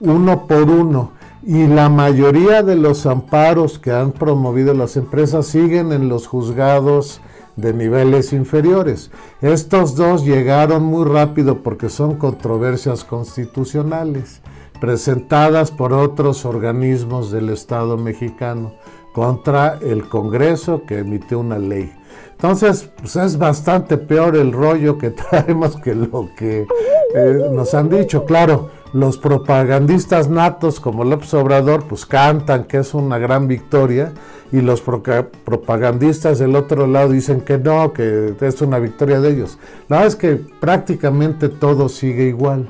uno 0.00 0.46
por 0.46 0.62
uno. 0.62 1.12
Y 1.42 1.66
la 1.66 1.90
mayoría 1.90 2.62
de 2.62 2.74
los 2.74 3.04
amparos 3.04 3.78
que 3.78 3.92
han 3.92 4.12
promovido 4.12 4.72
las 4.72 4.96
empresas 4.96 5.44
siguen 5.44 5.92
en 5.92 6.08
los 6.08 6.26
juzgados 6.26 7.20
de 7.56 7.74
niveles 7.74 8.32
inferiores. 8.32 9.10
Estos 9.42 9.94
dos 9.94 10.24
llegaron 10.24 10.84
muy 10.84 11.04
rápido 11.04 11.62
porque 11.62 11.90
son 11.90 12.14
controversias 12.14 13.04
constitucionales 13.04 14.40
presentadas 14.80 15.70
por 15.70 15.92
otros 15.92 16.46
organismos 16.46 17.30
del 17.30 17.50
Estado 17.50 17.98
mexicano 17.98 18.72
contra 19.14 19.78
el 19.80 20.08
Congreso 20.08 20.82
que 20.86 20.98
emitió 20.98 21.38
una 21.38 21.58
ley. 21.58 21.90
Entonces, 22.32 22.90
pues 23.00 23.14
es 23.14 23.38
bastante 23.38 23.96
peor 23.96 24.36
el 24.36 24.52
rollo 24.52 24.98
que 24.98 25.10
traemos 25.30 25.76
que 25.76 25.94
lo 25.94 26.28
que 26.36 26.66
eh, 27.14 27.48
nos 27.52 27.72
han 27.74 27.88
dicho. 27.88 28.24
Claro, 28.24 28.70
los 28.92 29.16
propagandistas 29.16 30.28
natos 30.28 30.80
como 30.80 31.04
López 31.04 31.32
Obrador, 31.32 31.84
pues 31.84 32.04
cantan 32.04 32.64
que 32.64 32.78
es 32.78 32.92
una 32.92 33.18
gran 33.18 33.46
victoria 33.46 34.12
y 34.50 34.60
los 34.60 34.82
propagandistas 34.82 36.40
del 36.40 36.56
otro 36.56 36.86
lado 36.88 37.10
dicen 37.10 37.40
que 37.40 37.56
no, 37.56 37.92
que 37.92 38.34
es 38.40 38.62
una 38.62 38.80
victoria 38.80 39.20
de 39.20 39.30
ellos. 39.30 39.58
La 39.88 39.98
verdad 39.98 40.08
es 40.08 40.16
que 40.16 40.40
prácticamente 40.60 41.48
todo 41.48 41.88
sigue 41.88 42.24
igual, 42.24 42.68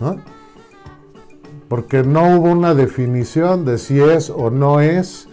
¿no? 0.00 0.16
porque 1.68 2.02
no 2.02 2.36
hubo 2.36 2.50
una 2.50 2.74
definición 2.74 3.64
de 3.64 3.78
si 3.78 3.98
es 3.98 4.30
o 4.30 4.50
no 4.50 4.80
es 4.80 5.28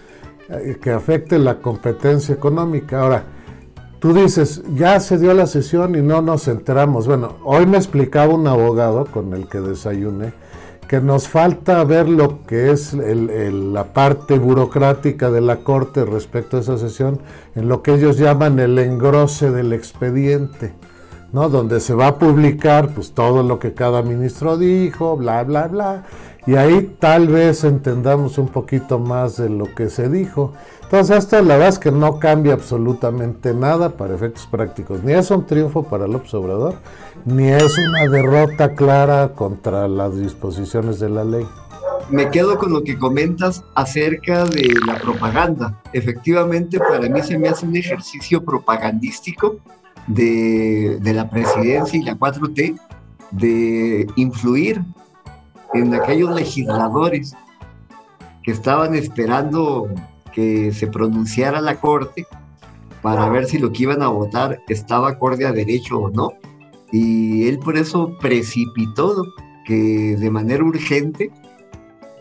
que 0.81 0.91
afecte 0.91 1.39
la 1.39 1.59
competencia 1.59 2.35
económica. 2.35 3.01
Ahora, 3.01 3.23
tú 3.99 4.13
dices, 4.13 4.63
ya 4.75 4.99
se 4.99 5.17
dio 5.17 5.33
la 5.33 5.47
sesión 5.47 5.95
y 5.95 6.01
no 6.01 6.21
nos 6.21 6.47
enteramos. 6.47 7.07
Bueno, 7.07 7.37
hoy 7.43 7.65
me 7.65 7.77
explicaba 7.77 8.33
un 8.33 8.47
abogado 8.47 9.05
con 9.05 9.33
el 9.33 9.47
que 9.47 9.59
desayuné 9.59 10.33
que 10.91 10.99
nos 10.99 11.29
falta 11.29 11.81
ver 11.85 12.09
lo 12.09 12.43
que 12.45 12.69
es 12.69 12.93
la 12.93 13.93
parte 13.93 14.37
burocrática 14.37 15.31
de 15.31 15.39
la 15.39 15.63
Corte 15.63 16.03
respecto 16.03 16.57
a 16.57 16.59
esa 16.59 16.77
sesión, 16.77 17.21
en 17.55 17.69
lo 17.69 17.81
que 17.81 17.93
ellos 17.93 18.17
llaman 18.17 18.59
el 18.59 18.77
engrose 18.77 19.51
del 19.51 19.71
expediente. 19.71 20.73
¿no? 21.31 21.47
Donde 21.47 21.79
se 21.79 21.93
va 21.93 22.07
a 22.07 22.19
publicar 22.19 22.89
pues 22.93 23.13
todo 23.13 23.41
lo 23.41 23.57
que 23.57 23.73
cada 23.73 24.01
ministro 24.01 24.57
dijo, 24.57 25.15
bla, 25.15 25.45
bla, 25.45 25.69
bla. 25.69 26.03
Y 26.47 26.55
ahí 26.55 26.95
tal 26.99 27.27
vez 27.27 27.63
entendamos 27.63 28.37
un 28.37 28.47
poquito 28.47 28.97
más 28.97 29.37
de 29.37 29.49
lo 29.49 29.73
que 29.75 29.89
se 29.89 30.09
dijo. 30.09 30.53
Entonces 30.83 31.19
esto 31.19 31.41
la 31.41 31.55
verdad 31.55 31.69
es 31.69 31.79
que 31.79 31.91
no 31.91 32.19
cambia 32.19 32.53
absolutamente 32.53 33.53
nada 33.53 33.89
para 33.91 34.15
efectos 34.15 34.47
prácticos. 34.47 35.03
Ni 35.03 35.13
es 35.13 35.29
un 35.31 35.45
triunfo 35.45 35.83
para 35.83 36.05
el 36.05 36.15
observador, 36.15 36.75
ni 37.25 37.47
es 37.47 37.77
una 37.77 38.07
derrota 38.07 38.73
clara 38.73 39.33
contra 39.33 39.87
las 39.87 40.17
disposiciones 40.17 40.99
de 40.99 41.09
la 41.09 41.23
ley. 41.23 41.45
Me 42.09 42.29
quedo 42.29 42.57
con 42.57 42.73
lo 42.73 42.83
que 42.83 42.97
comentas 42.97 43.63
acerca 43.75 44.43
de 44.43 44.73
la 44.85 44.97
propaganda. 44.99 45.79
Efectivamente, 45.93 46.77
para 46.77 47.07
mí 47.07 47.21
se 47.21 47.37
me 47.37 47.47
hace 47.47 47.65
un 47.65 47.75
ejercicio 47.75 48.43
propagandístico 48.43 49.57
de, 50.07 50.99
la 51.03 51.29
presidencia 51.29 51.99
y 51.99 52.03
la 52.03 52.15
4T 52.15 52.77
de 53.31 54.07
influir 54.17 54.81
en 55.73 55.93
aquellos 55.93 56.33
legisladores 56.35 57.35
que 58.43 58.51
estaban 58.51 58.95
esperando 58.95 59.87
que 60.33 60.71
se 60.71 60.87
pronunciara 60.87 61.61
la 61.61 61.79
Corte 61.79 62.25
para 63.01 63.29
ver 63.29 63.45
si 63.45 63.57
lo 63.57 63.71
que 63.71 63.83
iban 63.83 64.01
a 64.01 64.07
votar 64.07 64.61
estaba 64.69 65.09
acorde 65.09 65.45
a 65.45 65.51
derecho 65.51 65.97
o 65.99 66.09
no. 66.09 66.33
Y 66.91 67.47
él 67.47 67.59
por 67.59 67.77
eso 67.77 68.17
precipitó 68.19 69.23
que 69.65 70.15
de 70.17 70.29
manera 70.29 70.63
urgente 70.63 71.31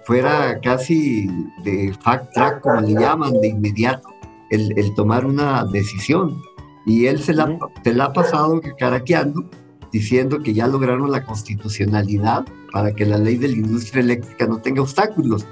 fuera 0.04 0.60
casi 0.60 1.28
de 1.64 1.94
fact 2.00 2.32
track, 2.34 2.60
como 2.60 2.80
le 2.80 2.94
llaman, 2.94 3.32
de 3.40 3.48
inmediato, 3.48 4.08
el, 4.50 4.76
el 4.78 4.94
tomar 4.94 5.26
una 5.26 5.64
decisión. 5.66 6.40
Y 6.86 7.06
él 7.06 7.20
se 7.20 7.34
la, 7.34 7.58
ha 8.00 8.12
pasado 8.12 8.60
caraqueando, 8.78 9.44
diciendo 9.92 10.42
que 10.42 10.54
ya 10.54 10.66
lograron 10.66 11.10
la 11.10 11.24
constitucionalidad 11.24 12.44
para 12.72 12.92
que 12.94 13.04
la 13.04 13.18
ley 13.18 13.36
de 13.36 13.48
la 13.48 13.56
industria 13.56 14.02
eléctrica 14.02 14.46
no 14.46 14.60
tenga 14.60 14.82
obstáculos. 14.82 15.46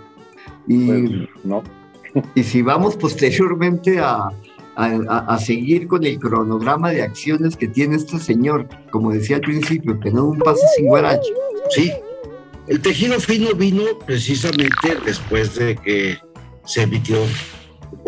Y, 0.66 0.86
pues, 0.86 1.28
no. 1.44 1.62
y 2.34 2.42
si 2.42 2.62
vamos 2.62 2.96
posteriormente 2.96 3.98
a, 3.98 4.30
a, 4.78 5.38
seguir 5.38 5.88
con 5.88 6.04
el 6.04 6.18
cronograma 6.18 6.90
de 6.90 7.02
acciones 7.02 7.56
que 7.56 7.66
tiene 7.66 7.96
este 7.96 8.18
señor, 8.18 8.68
como 8.90 9.12
decía 9.12 9.36
al 9.36 9.42
principio, 9.42 9.98
que 9.98 10.10
no 10.10 10.26
un 10.26 10.38
pase 10.38 10.64
sin 10.76 10.86
guarache. 10.86 11.32
Sí, 11.70 11.92
el 12.68 12.80
tejido 12.80 13.18
fino 13.18 13.54
vino 13.54 13.82
precisamente 14.06 14.98
después 15.04 15.54
de 15.56 15.74
que 15.76 16.18
se 16.64 16.82
emitió, 16.82 17.16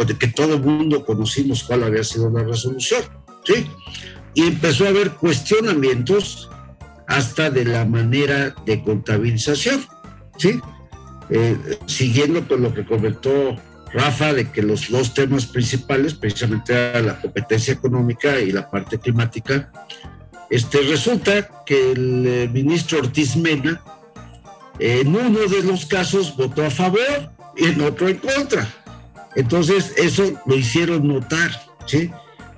de 0.06 0.16
que 0.16 0.28
todo 0.28 0.54
el 0.54 0.62
mundo 0.62 1.04
conocimos 1.04 1.64
cuál 1.64 1.82
había 1.82 2.04
sido 2.04 2.30
la 2.30 2.44
resolución, 2.44 3.02
¿sí? 3.44 3.66
Y 4.34 4.42
empezó 4.46 4.84
a 4.84 4.88
haber 4.90 5.10
cuestionamientos 5.12 6.50
hasta 7.10 7.50
de 7.50 7.64
la 7.64 7.84
manera 7.84 8.54
de 8.64 8.82
contabilización, 8.82 9.84
¿sí? 10.38 10.60
Eh, 11.28 11.56
siguiendo 11.86 12.46
con 12.46 12.62
lo 12.62 12.72
que 12.72 12.84
comentó 12.84 13.56
Rafa, 13.92 14.32
de 14.32 14.48
que 14.50 14.62
los 14.62 14.88
dos 14.88 15.12
temas 15.12 15.46
principales, 15.46 16.14
precisamente 16.14 16.72
la 17.02 17.20
competencia 17.20 17.74
económica 17.74 18.38
y 18.38 18.52
la 18.52 18.70
parte 18.70 18.98
climática, 18.98 19.72
este, 20.50 20.82
resulta 20.82 21.64
que 21.66 21.92
el 21.92 22.26
eh, 22.26 22.48
ministro 22.52 23.00
Ortiz 23.00 23.36
Mena, 23.36 23.82
en 24.78 25.08
uno 25.08 25.40
de 25.40 25.62
los 25.64 25.86
casos 25.86 26.36
votó 26.36 26.64
a 26.64 26.70
favor 26.70 27.30
y 27.56 27.66
en 27.66 27.80
otro 27.80 28.08
en 28.08 28.18
contra. 28.18 28.68
Entonces, 29.34 29.92
eso 29.96 30.32
lo 30.46 30.56
hicieron 30.56 31.08
notar, 31.08 31.50
¿sí? 31.86 32.10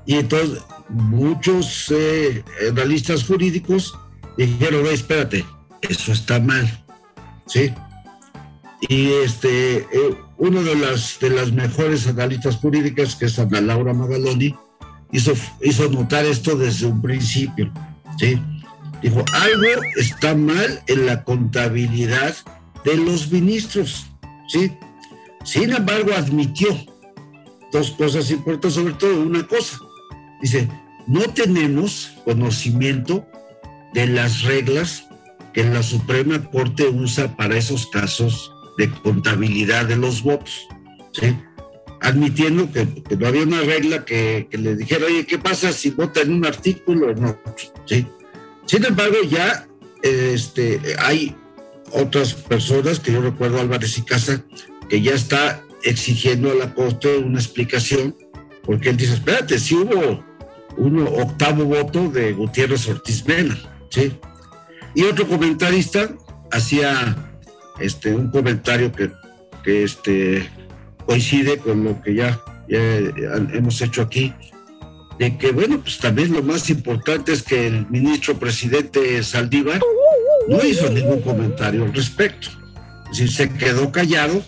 Y 0.04 0.16
entonces 0.16 0.58
muchos 0.90 1.90
eh, 1.90 2.44
analistas 2.68 3.24
jurídicos 3.24 3.94
dijeron, 4.36 4.86
espérate, 4.86 5.44
eso 5.82 6.12
está 6.12 6.40
mal, 6.40 6.84
¿sí? 7.46 7.72
Y 8.88 9.08
este, 9.24 9.78
eh, 9.78 10.16
uno 10.38 10.62
de 10.62 10.74
las, 10.74 11.18
de 11.20 11.30
las 11.30 11.52
mejores 11.52 12.06
analistas 12.08 12.56
jurídicas, 12.56 13.14
que 13.14 13.26
es 13.26 13.38
Ana 13.38 13.60
Laura 13.60 13.94
Magaloni, 13.94 14.54
hizo, 15.12 15.32
hizo 15.62 15.88
notar 15.88 16.24
esto 16.24 16.56
desde 16.56 16.86
un 16.86 17.00
principio. 17.00 17.72
¿sí? 18.18 18.40
Dijo, 19.00 19.24
algo 19.34 19.82
está 19.96 20.34
mal 20.34 20.82
en 20.88 21.06
la 21.06 21.22
contabilidad 21.22 22.34
de 22.84 22.96
los 22.96 23.30
ministros. 23.30 24.06
¿sí? 24.48 24.72
Sin 25.44 25.72
embargo, 25.72 26.12
admitió 26.16 26.76
dos 27.70 27.92
cosas 27.92 28.30
importantes, 28.30 28.74
sobre 28.74 28.94
todo 28.94 29.20
una 29.20 29.46
cosa. 29.46 29.78
Dice, 30.40 30.68
no 31.06 31.20
tenemos 31.20 32.14
conocimiento 32.24 33.26
de 33.92 34.06
las 34.06 34.42
reglas 34.42 35.06
que 35.52 35.64
la 35.64 35.82
Suprema 35.82 36.42
Corte 36.50 36.88
usa 36.88 37.36
para 37.36 37.56
esos 37.56 37.86
casos 37.86 38.52
de 38.78 38.90
contabilidad 38.90 39.86
de 39.86 39.96
los 39.96 40.22
votos, 40.22 40.66
¿sí? 41.12 41.36
admitiendo 42.00 42.70
que, 42.72 42.86
no 43.16 43.26
había 43.26 43.42
una 43.42 43.60
regla 43.60 44.04
que, 44.04 44.48
le 44.50 44.76
dijera, 44.76 45.06
oye, 45.06 45.26
¿qué 45.26 45.38
pasa 45.38 45.72
si 45.72 45.90
vota 45.90 46.20
en 46.20 46.32
un 46.32 46.46
artículo 46.46 47.08
o 47.08 47.10
otro? 47.10 47.38
¿Sí? 47.86 48.06
Sin 48.66 48.84
embargo, 48.84 49.16
ya 49.28 49.68
este, 50.02 50.80
hay 50.98 51.36
otras 51.92 52.34
personas, 52.34 52.98
que 52.98 53.12
yo 53.12 53.20
recuerdo 53.20 53.60
Álvarez 53.60 53.98
y 53.98 54.02
Casa, 54.02 54.42
que 54.88 55.00
ya 55.00 55.12
está 55.12 55.62
exigiendo 55.84 56.50
a 56.50 56.54
la 56.54 56.74
Corte 56.74 57.16
una 57.18 57.38
explicación, 57.38 58.16
porque 58.64 58.90
él 58.90 58.96
dice, 58.96 59.14
espérate, 59.14 59.58
si 59.58 59.74
hubo 59.74 60.24
un 60.76 61.06
octavo 61.06 61.64
voto 61.64 62.08
de 62.08 62.32
Gutiérrez 62.32 62.88
Ortiz 62.88 63.26
Mena, 63.26 63.58
¿sí? 63.92 64.18
Y 64.94 65.04
otro 65.04 65.28
comentarista 65.28 66.08
hacía 66.50 67.16
este, 67.78 68.14
un 68.14 68.30
comentario 68.30 68.90
que, 68.92 69.84
este, 69.84 70.48
coincide 71.06 71.58
con 71.58 71.84
lo 71.84 72.00
que 72.02 72.14
ya, 72.14 72.40
hemos 72.68 73.80
hecho 73.80 74.02
aquí, 74.02 74.32
de 75.18 75.36
que, 75.36 75.52
bueno, 75.52 75.80
pues 75.80 75.98
también 75.98 76.32
lo 76.32 76.42
más 76.42 76.70
importante 76.70 77.32
es 77.32 77.42
que 77.42 77.66
el 77.66 77.86
ministro 77.88 78.38
presidente 78.38 79.22
Saldívar 79.22 79.80
no 80.48 80.64
hizo 80.64 80.88
ningún 80.90 81.20
comentario 81.20 81.84
al 81.84 81.92
respecto. 81.92 82.48
Es 83.10 83.18
decir, 83.18 83.30
se 83.30 83.52
quedó 83.52 83.92
callado 83.92 84.42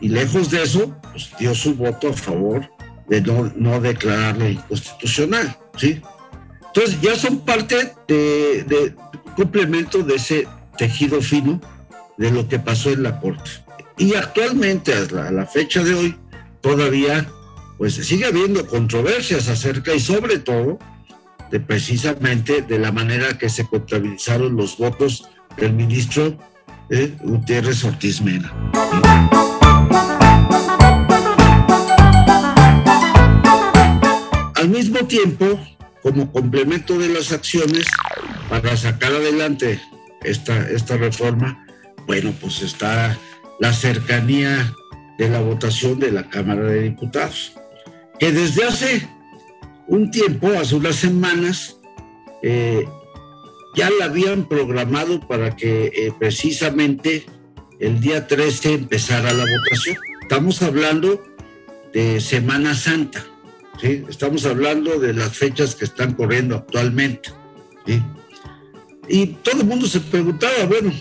y 0.00 0.08
lejos 0.08 0.50
de 0.50 0.62
eso, 0.62 0.96
pues 1.12 1.30
dio 1.38 1.54
su 1.54 1.74
voto 1.74 2.08
a 2.08 2.12
favor 2.12 2.68
de 3.08 3.20
no, 3.20 3.52
no 3.56 3.80
declararle 3.80 4.52
inconstitucional, 4.52 5.56
¿sí? 5.76 6.00
Entonces 6.76 7.00
ya 7.00 7.16
son 7.16 7.38
parte 7.38 7.94
de, 8.06 8.94
complemento 9.34 10.02
de 10.02 10.16
ese 10.16 10.46
tejido 10.76 11.22
fino 11.22 11.58
de 12.18 12.30
lo 12.30 12.46
que 12.48 12.58
pasó 12.58 12.90
en 12.90 13.02
la 13.02 13.18
Corte. 13.18 13.50
Y 13.96 14.14
actualmente, 14.14 14.92
a 14.92 15.30
la, 15.30 15.46
fecha 15.46 15.82
de 15.82 15.94
hoy, 15.94 16.16
todavía 16.60 17.26
pues 17.78 17.94
sigue 17.94 18.26
habiendo 18.26 18.66
controversias 18.66 19.48
acerca 19.48 19.94
y 19.94 20.00
sobre 20.00 20.38
todo 20.38 20.78
de 21.50 21.60
precisamente 21.60 22.60
de 22.60 22.78
la 22.78 22.92
manera 22.92 23.38
que 23.38 23.48
se 23.48 23.66
contabilizaron 23.66 24.54
los 24.54 24.76
votos 24.76 25.30
del 25.56 25.72
ministro 25.72 26.36
eh, 26.90 27.16
Gutiérrez 27.22 27.84
Ortiz 27.84 28.20
Mena. 28.20 28.52
Al 34.56 34.68
mismo 34.68 34.98
tiempo, 35.06 35.58
como 36.02 36.30
complemento 36.32 36.98
de 36.98 37.08
las 37.08 37.32
acciones 37.32 37.86
para 38.48 38.76
sacar 38.76 39.12
adelante 39.12 39.80
esta, 40.22 40.68
esta 40.70 40.96
reforma, 40.96 41.66
bueno, 42.06 42.32
pues 42.40 42.62
está 42.62 43.18
la 43.58 43.72
cercanía 43.72 44.72
de 45.18 45.28
la 45.28 45.40
votación 45.40 45.98
de 45.98 46.12
la 46.12 46.28
Cámara 46.28 46.62
de 46.62 46.82
Diputados, 46.82 47.54
que 48.18 48.32
desde 48.32 48.64
hace 48.64 49.08
un 49.88 50.10
tiempo, 50.10 50.48
hace 50.58 50.74
unas 50.74 50.96
semanas, 50.96 51.78
eh, 52.42 52.84
ya 53.74 53.90
la 53.98 54.06
habían 54.06 54.48
programado 54.48 55.20
para 55.26 55.54
que 55.54 55.86
eh, 55.94 56.12
precisamente 56.18 57.26
el 57.78 58.00
día 58.00 58.26
13 58.26 58.72
empezara 58.72 59.32
la 59.32 59.44
votación. 59.44 59.96
Estamos 60.22 60.62
hablando 60.62 61.22
de 61.92 62.20
Semana 62.20 62.74
Santa, 62.74 63.24
estamos 63.82 64.46
hablando 64.46 64.98
de 64.98 65.12
las 65.12 65.36
fechas 65.36 65.74
que 65.74 65.84
están 65.84 66.14
corriendo 66.14 66.56
actualmente. 66.56 67.30
Y 69.08 69.26
todo 69.26 69.60
el 69.60 69.66
mundo 69.66 69.86
se 69.86 70.00
preguntaba, 70.00 70.64
bueno, 70.66 70.92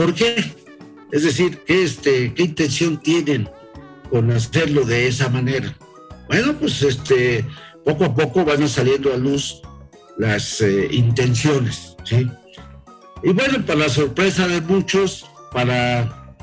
¿Por 0.00 0.14
qué? 0.14 0.42
Es 1.12 1.24
decir, 1.24 1.58
¿qué, 1.66 1.84
este, 1.84 2.32
¿qué 2.32 2.44
intención 2.44 2.96
tienen 3.02 3.50
con 4.08 4.30
hacerlo 4.30 4.84
de 4.86 5.08
esa 5.08 5.28
manera? 5.28 5.76
Bueno, 6.26 6.54
pues 6.58 6.80
este, 6.80 7.44
poco 7.84 8.04
a 8.06 8.14
poco 8.14 8.44
van 8.44 8.66
saliendo 8.66 9.12
a 9.12 9.18
luz 9.18 9.60
las 10.16 10.62
eh, 10.62 10.88
intenciones. 10.90 11.96
Y 13.22 13.32
bueno, 13.32 13.64
para 13.66 13.80
la 13.80 13.88
sorpresa 13.90 14.48
de 14.48 14.62
muchos, 14.62 15.26
para 15.52 16.34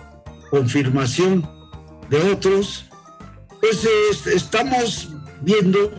confirmación 0.52 1.50
de 2.12 2.18
otros, 2.32 2.86
pues 3.60 3.88
estamos 4.28 5.10
viendo 5.42 5.92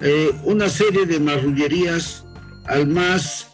eh, 0.00 0.32
una 0.44 0.68
serie 0.68 1.06
de 1.06 1.20
marrullerías 1.20 2.24
al 2.66 2.86
más 2.86 3.48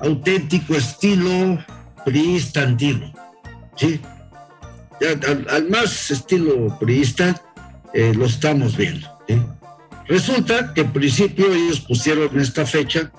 auténtico 0.00 0.74
estilo 0.74 1.58
priista 2.04 2.62
antiguo, 2.62 3.10
¿sí? 3.76 4.00
al, 5.48 5.68
más 5.68 6.10
estilo 6.10 6.76
priista 6.78 7.40
eh, 7.92 8.12
lo 8.14 8.26
estamos 8.26 8.76
viendo. 8.76 9.08
Resulta 10.06 10.74
que 10.74 10.82
en 10.82 10.92
principio 10.92 11.52
ellos 11.52 11.80
pusieron 11.80 12.38
esta 12.38 12.66
fecha, 12.66 13.10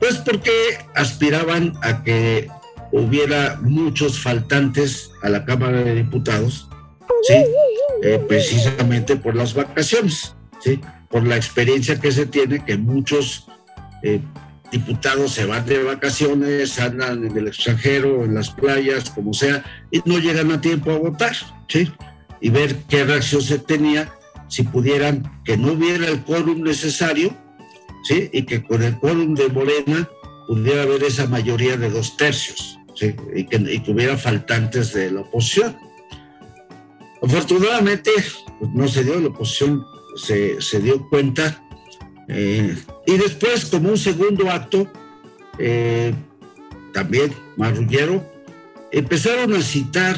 pues 0.00 0.16
porque 0.16 0.50
aspiraban 0.94 1.74
a 1.82 2.02
que 2.02 2.48
hubiera 2.90 3.58
muchos 3.62 4.18
faltantes 4.18 5.10
a 5.22 5.28
la 5.28 5.44
Cámara 5.44 5.82
de 5.82 5.94
Diputados, 5.94 6.68
¿sí? 7.22 7.34
Eh, 8.02 8.20
precisamente 8.28 9.14
por 9.16 9.36
las 9.36 9.54
vacaciones, 9.54 10.34
por 11.08 11.26
la 11.26 11.36
experiencia 11.36 12.00
que 12.00 12.12
se 12.12 12.26
tiene 12.26 12.64
que 12.64 12.76
muchos 12.76 13.46
eh, 14.02 14.20
diputados 14.72 15.32
se 15.32 15.44
van 15.44 15.66
de 15.66 15.82
vacaciones, 15.82 16.80
andan 16.80 17.24
en 17.26 17.36
el 17.36 17.48
extranjero, 17.48 18.24
en 18.24 18.34
las 18.34 18.50
playas, 18.50 19.10
como 19.10 19.34
sea, 19.34 19.62
y 19.90 20.00
no 20.06 20.18
llegan 20.18 20.50
a 20.50 20.60
tiempo 20.60 20.90
a 20.90 20.98
votar. 20.98 21.36
Y 22.40 22.50
ver 22.50 22.76
qué 22.88 23.04
reacción 23.04 23.42
se 23.42 23.58
tenía 23.58 24.12
si 24.48 24.64
pudieran, 24.64 25.40
que 25.44 25.56
no 25.56 25.72
hubiera 25.72 26.08
el 26.08 26.22
quórum 26.22 26.62
necesario. 26.62 27.36
Y 28.10 28.42
que 28.42 28.62
con 28.64 28.82
el 28.82 28.98
quórum 28.98 29.34
de 29.34 29.48
Morena 29.48 30.08
pudiera 30.48 30.82
haber 30.82 31.04
esa 31.04 31.26
mayoría 31.26 31.76
de 31.76 31.88
dos 31.88 32.16
tercios. 32.16 32.78
Y 33.34 33.44
que, 33.44 33.56
y 33.56 33.90
hubiera 33.90 34.16
faltantes 34.16 34.92
de 34.92 35.12
la 35.12 35.20
oposición. 35.20 35.76
Afortunadamente, 37.22 38.10
pues, 38.58 38.70
no 38.74 38.88
se 38.88 39.04
dio, 39.04 39.20
la 39.20 39.28
oposición 39.28 39.84
se, 40.16 40.60
se 40.60 40.80
dio 40.80 41.08
cuenta 41.08 41.62
eh, 42.28 42.76
y 43.06 43.16
después, 43.18 43.66
como 43.66 43.90
un 43.90 43.98
segundo 43.98 44.50
acto, 44.50 44.90
eh, 45.58 46.14
también 46.92 47.34
marrullero, 47.56 48.24
empezaron 48.90 49.54
a 49.54 49.60
citar 49.60 50.16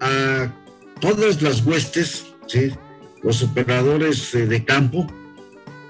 a 0.00 0.52
todas 1.00 1.42
las 1.42 1.64
huestes, 1.64 2.26
los 3.22 3.42
operadores 3.42 4.34
eh, 4.34 4.46
de 4.46 4.64
campo, 4.64 5.06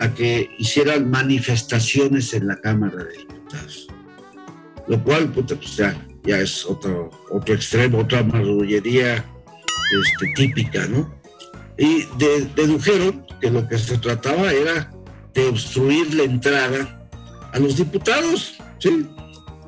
a 0.01 0.15
que 0.15 0.51
hicieran 0.59 1.11
manifestaciones 1.11 2.33
en 2.33 2.47
la 2.47 2.61
Cámara 2.61 3.05
de 3.05 3.19
Diputados. 3.19 3.89
Lo 4.87 5.03
cual, 5.03 5.31
pues 5.33 5.77
ya, 5.77 6.07
ya 6.25 6.41
es 6.41 6.65
otro, 6.65 7.11
otro 7.31 7.55
extremo, 7.55 7.99
otra 7.99 8.23
marrullería 8.23 9.17
este, 9.17 10.33
típica, 10.35 10.87
¿no? 10.87 11.18
Y 11.79 12.07
dedujeron 12.19 13.25
que 13.41 13.51
lo 13.51 13.67
que 13.69 13.79
se 13.79 13.97
trataba 13.99 14.53
era 14.53 14.91
de 15.33 15.47
obstruir 15.47 16.13
la 16.15 16.25
entrada 16.25 17.09
a 17.53 17.59
los 17.59 17.77
diputados, 17.77 18.55
¿sí? 18.79 19.07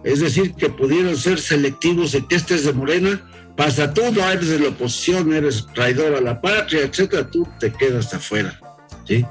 Es 0.03 0.21
decir, 0.21 0.55
que 0.55 0.69
pudieran 0.71 1.17
ser 1.17 1.39
selectivos 1.39 2.13
de 2.13 2.27
que 2.27 2.37
este 2.37 2.55
es 2.55 2.65
de 2.65 2.73
Morena, 2.73 3.21
pasa 3.57 3.93
tú, 3.93 4.03
no 4.13 4.29
eres 4.29 4.49
de 4.49 4.59
la 4.59 4.69
oposición, 4.71 5.33
eres 5.33 5.67
traidor 5.75 6.15
a 6.15 6.21
la 6.21 6.41
patria, 6.41 6.83
etcétera, 6.83 7.31
tú 7.31 7.47
te 7.59 7.73
quedas 7.73 8.13
afuera, 8.15 8.59
¿sí? 9.07 9.25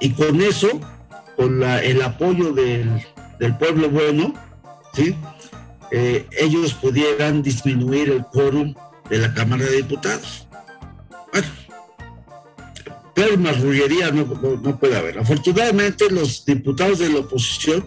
Y 0.00 0.10
con 0.10 0.40
eso, 0.40 0.68
con 1.36 1.62
el 1.62 2.02
apoyo 2.02 2.52
del, 2.52 3.04
pueblo 3.58 3.90
bueno, 3.90 4.34
¿sí? 4.94 5.14
Eh, 5.90 6.26
ellos 6.38 6.74
pudieran 6.74 7.42
disminuir 7.42 8.10
el 8.10 8.24
quórum 8.26 8.74
de 9.10 9.18
la 9.18 9.34
Cámara 9.34 9.64
de 9.64 9.76
Diputados. 9.76 10.46
Bueno, 11.32 11.48
pero 13.14 13.38
marrullería 13.38 14.10
no, 14.10 14.24
no, 14.62 14.78
puede 14.78 14.96
haber. 14.96 15.18
Afortunadamente 15.18 16.10
los 16.10 16.44
diputados 16.44 16.98
de 16.98 17.10
la 17.10 17.20
oposición 17.20 17.86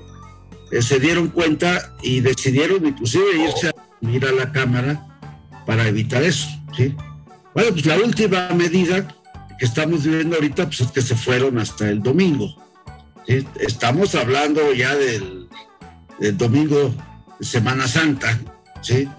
eh, 0.72 0.82
se 0.82 1.00
dieron 1.00 1.28
cuenta 1.30 1.96
y 2.02 2.22
decidieron 2.22 2.86
inclusive 2.86 3.26
irse 3.36 3.70
a 3.70 3.74
ir 4.10 4.26
a 4.26 4.32
la 4.32 4.52
Cámara 4.52 5.20
para 5.66 5.88
evitar 5.88 6.24
eso. 6.24 6.48
¿sí? 6.76 6.96
Bueno, 7.54 7.72
pues 7.72 7.86
la 7.86 7.98
última 7.98 8.50
medida 8.50 9.08
que 9.60 9.66
estamos 9.66 10.04
viviendo 10.04 10.36
ahorita 10.36 10.66
pues 10.66 10.82
es 10.82 10.92
que 10.92 11.02
se 11.02 11.16
fueron 11.16 11.58
hasta 11.60 11.90
el 11.90 12.02
domingo. 12.02 12.56
Estamos 13.60 14.16
hablando 14.16 14.74
ya 14.74 14.96
del, 14.96 15.50
del, 16.20 16.38
domingo 16.38 16.94
de 17.40 17.46
Semana 17.46 17.86
Santa. 17.86 18.40
¿sí? 18.82 19.10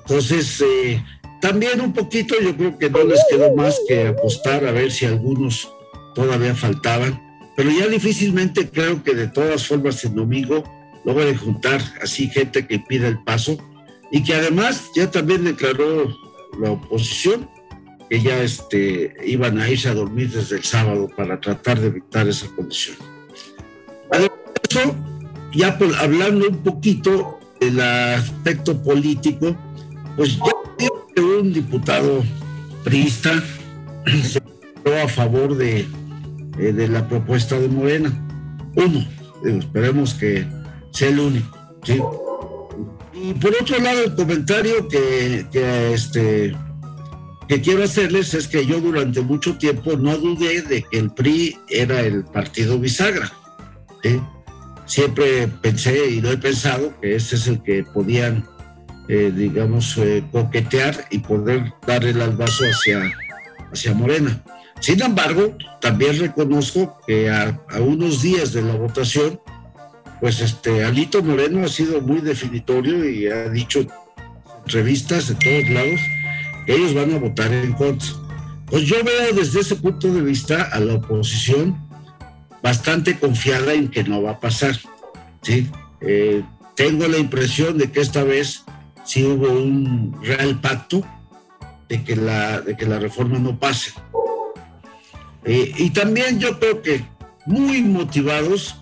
Entonces, 0.00 0.60
eh, 0.60 1.02
también 1.40 1.80
un 1.80 1.92
poquito 1.92 2.34
yo 2.40 2.56
creo 2.56 2.78
que 2.78 2.90
no 2.90 3.04
les 3.04 3.20
quedó 3.30 3.54
más 3.54 3.80
que 3.88 4.08
apostar 4.08 4.64
a 4.66 4.72
ver 4.72 4.90
si 4.90 5.06
algunos 5.06 5.72
todavía 6.14 6.54
faltaban 6.54 7.20
pero 7.56 7.70
ya 7.70 7.88
difícilmente 7.88 8.70
creo 8.70 9.02
que 9.02 9.14
de 9.14 9.28
todas 9.28 9.66
formas 9.66 10.02
el 10.04 10.14
domingo 10.14 10.64
logren 11.04 11.36
juntar 11.36 11.80
así 12.02 12.28
gente 12.28 12.66
que 12.66 12.78
pida 12.78 13.08
el 13.08 13.22
paso 13.22 13.58
y 14.10 14.22
que 14.22 14.34
además 14.34 14.90
ya 14.94 15.10
también 15.10 15.44
declaró 15.44 16.08
la 16.58 16.72
oposición 16.72 17.48
que 18.08 18.20
ya 18.20 18.42
este, 18.42 19.14
iban 19.24 19.58
a 19.60 19.70
irse 19.70 19.88
a 19.88 19.94
dormir 19.94 20.30
desde 20.30 20.56
el 20.56 20.64
sábado 20.64 21.08
para 21.16 21.40
tratar 21.40 21.78
de 21.78 21.86
evitar 21.86 22.26
esa 22.28 22.48
condición. 22.56 22.96
Además 24.10 24.38
de 24.46 24.80
eso, 24.80 24.96
ya 25.54 25.78
hablando 26.00 26.48
un 26.48 26.58
poquito 26.58 27.38
del 27.60 27.78
aspecto 27.80 28.82
político, 28.82 29.56
pues 30.16 30.36
ya 30.38 30.88
un 31.16 31.52
diputado 31.52 32.22
priista 32.84 33.42
se 34.22 34.40
a 35.02 35.08
favor 35.08 35.56
de 35.56 35.86
eh, 36.60 36.72
de 36.72 36.88
la 36.88 37.08
propuesta 37.08 37.58
de 37.58 37.68
Morena. 37.68 38.12
Uno, 38.74 39.06
esperemos 39.44 40.14
que 40.14 40.46
sea 40.92 41.08
el 41.08 41.18
único. 41.18 41.58
Y 43.14 43.32
por 43.34 43.54
otro 43.54 43.78
lado, 43.78 44.04
el 44.04 44.14
comentario 44.14 44.86
que, 44.88 45.46
este, 45.94 46.54
que 47.48 47.60
quiero 47.60 47.84
hacerles 47.84 48.34
es 48.34 48.46
que 48.46 48.66
yo 48.66 48.80
durante 48.80 49.22
mucho 49.22 49.56
tiempo 49.56 49.96
no 49.96 50.16
dudé 50.18 50.62
de 50.62 50.82
que 50.82 50.98
el 50.98 51.10
PRI 51.12 51.56
era 51.68 52.00
el 52.00 52.24
partido 52.24 52.78
bisagra. 52.78 53.32
Siempre 54.86 55.48
pensé 55.62 56.10
y 56.10 56.20
lo 56.20 56.30
he 56.30 56.36
pensado 56.36 56.92
que 57.00 57.14
ese 57.14 57.36
es 57.36 57.46
el 57.46 57.62
que 57.62 57.84
podían, 57.84 58.44
eh, 59.12 59.32
digamos, 59.34 59.98
eh, 59.98 60.22
coquetear 60.30 61.08
y 61.10 61.18
poder 61.18 61.74
dar 61.84 62.04
el 62.04 62.22
albazo 62.22 62.62
hacia, 62.62 63.12
hacia 63.72 63.92
Morena. 63.92 64.40
Sin 64.78 65.02
embargo, 65.02 65.58
también 65.80 66.16
reconozco 66.20 66.96
que 67.08 67.28
a, 67.28 67.60
unos 67.80 68.22
días 68.22 68.52
de 68.52 68.62
la 68.62 68.76
votación, 68.76 69.40
pues 70.20 70.40
este 70.40 70.84
Alito 70.84 71.24
Moreno 71.24 71.64
ha 71.64 71.68
sido 71.68 72.00
muy 72.00 72.20
definitorio 72.20 73.04
y 73.04 73.26
ha 73.26 73.48
dicho 73.48 73.80
en 73.80 73.90
entrevistas 74.64 75.26
de 75.26 75.34
todos 75.34 75.70
lados 75.70 76.00
que 76.64 76.76
ellos 76.76 76.94
van 76.94 77.12
a 77.12 77.18
votar 77.18 77.52
en 77.52 77.72
contra. 77.72 78.10
Pues 78.66 78.84
yo 78.84 79.02
veo 79.02 79.34
desde 79.34 79.58
ese 79.58 79.74
punto 79.74 80.06
de 80.14 80.20
vista 80.20 80.68
a 80.70 80.78
la 80.78 80.94
oposición 80.94 81.76
bastante 82.62 83.18
confiada 83.18 83.74
en 83.74 83.88
que 83.88 84.04
no 84.04 84.22
va 84.22 84.30
a 84.30 84.38
pasar. 84.38 84.78
¿sí? 85.42 85.68
Eh, 86.00 86.44
tengo 86.76 87.08
la 87.08 87.18
impresión 87.18 87.76
de 87.76 87.90
que 87.90 88.00
esta 88.00 88.22
vez 88.22 88.64
sí 89.04 89.24
hubo 89.24 89.50
un 89.50 90.16
real 90.22 90.60
pacto 90.60 91.02
de 91.88 92.02
que 92.04 92.16
la, 92.16 92.60
de 92.60 92.76
que 92.76 92.86
la 92.86 92.98
reforma 92.98 93.38
no 93.38 93.58
pase. 93.58 93.92
Eh, 95.44 95.72
y 95.76 95.90
también 95.90 96.38
yo 96.38 96.58
creo 96.58 96.82
que 96.82 97.04
muy 97.46 97.82
motivados 97.82 98.76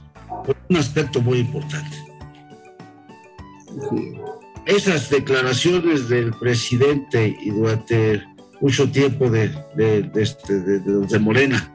por 0.44 0.57
un 0.68 0.76
aspecto 0.76 1.20
muy 1.20 1.38
importante. 1.38 1.96
Esas 4.66 5.09
declaraciones 5.09 6.09
del 6.09 6.33
presidente 6.33 7.37
y 7.40 7.50
durante 7.50 8.22
mucho 8.61 8.90
tiempo 8.90 9.31
de, 9.31 9.48
de, 9.76 10.11
este, 10.16 10.61
de, 10.61 11.18
Morena, 11.18 11.72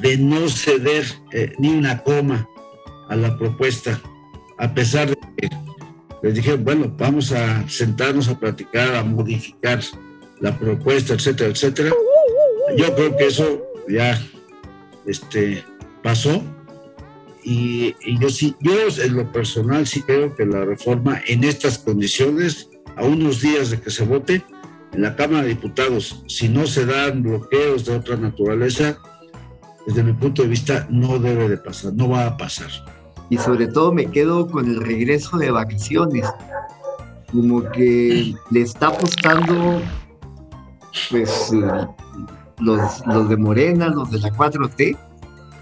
de 0.00 0.16
no 0.16 0.48
ceder 0.48 1.04
eh, 1.32 1.52
ni 1.58 1.68
una 1.70 1.98
coma 2.02 2.48
a 3.08 3.16
la 3.16 3.36
propuesta, 3.36 4.00
a 4.58 4.72
pesar 4.72 5.08
de 5.08 5.16
que 5.36 5.50
les 6.22 6.34
dije, 6.34 6.54
bueno, 6.56 6.92
vamos 6.96 7.32
a 7.32 7.68
sentarnos 7.68 8.28
a 8.28 8.38
platicar, 8.38 8.94
a 8.94 9.02
modificar 9.02 9.80
la 10.40 10.56
propuesta, 10.58 11.14
etcétera, 11.14 11.50
etcétera. 11.50 11.90
Yo 12.76 12.94
creo 12.94 13.16
que 13.16 13.26
eso 13.26 13.62
ya 13.88 14.20
este, 15.06 15.64
pasó. 16.02 16.42
Y, 17.42 17.94
yo 18.20 18.28
sí, 18.28 18.54
yo 18.60 18.72
en 19.02 19.16
lo 19.16 19.32
personal 19.32 19.86
sí 19.86 20.02
creo 20.02 20.34
que 20.36 20.44
la 20.44 20.64
reforma 20.64 21.22
en 21.26 21.44
estas 21.44 21.78
condiciones, 21.78 22.68
a 22.96 23.04
unos 23.04 23.40
días 23.40 23.70
de 23.70 23.80
que 23.80 23.90
se 23.90 24.04
vote 24.04 24.44
en 24.92 25.02
la 25.02 25.16
Cámara 25.16 25.44
de 25.44 25.50
Diputados, 25.50 26.22
si 26.26 26.48
no 26.48 26.66
se 26.66 26.84
dan 26.84 27.22
bloqueos 27.22 27.86
de 27.86 27.96
otra 27.96 28.16
naturaleza, 28.16 28.98
desde 29.86 30.02
mi 30.02 30.12
punto 30.12 30.42
de 30.42 30.48
vista 30.48 30.86
no 30.90 31.18
debe 31.18 31.48
de 31.48 31.56
pasar, 31.56 31.94
no 31.94 32.10
va 32.10 32.26
a 32.26 32.36
pasar. 32.36 32.70
Y 33.30 33.38
sobre 33.38 33.68
todo 33.68 33.92
me 33.92 34.06
quedo 34.06 34.46
con 34.46 34.66
el 34.66 34.80
regreso 34.80 35.38
de 35.38 35.50
vacaciones, 35.50 36.26
como 37.32 37.62
que 37.70 38.34
le 38.50 38.60
está 38.60 38.88
apostando 38.88 39.80
pues 41.10 41.52
los, 42.58 43.06
los 43.06 43.28
de 43.28 43.36
Morena, 43.36 43.88
los 43.88 44.10
de 44.10 44.18
la 44.18 44.30
4T, 44.30 44.96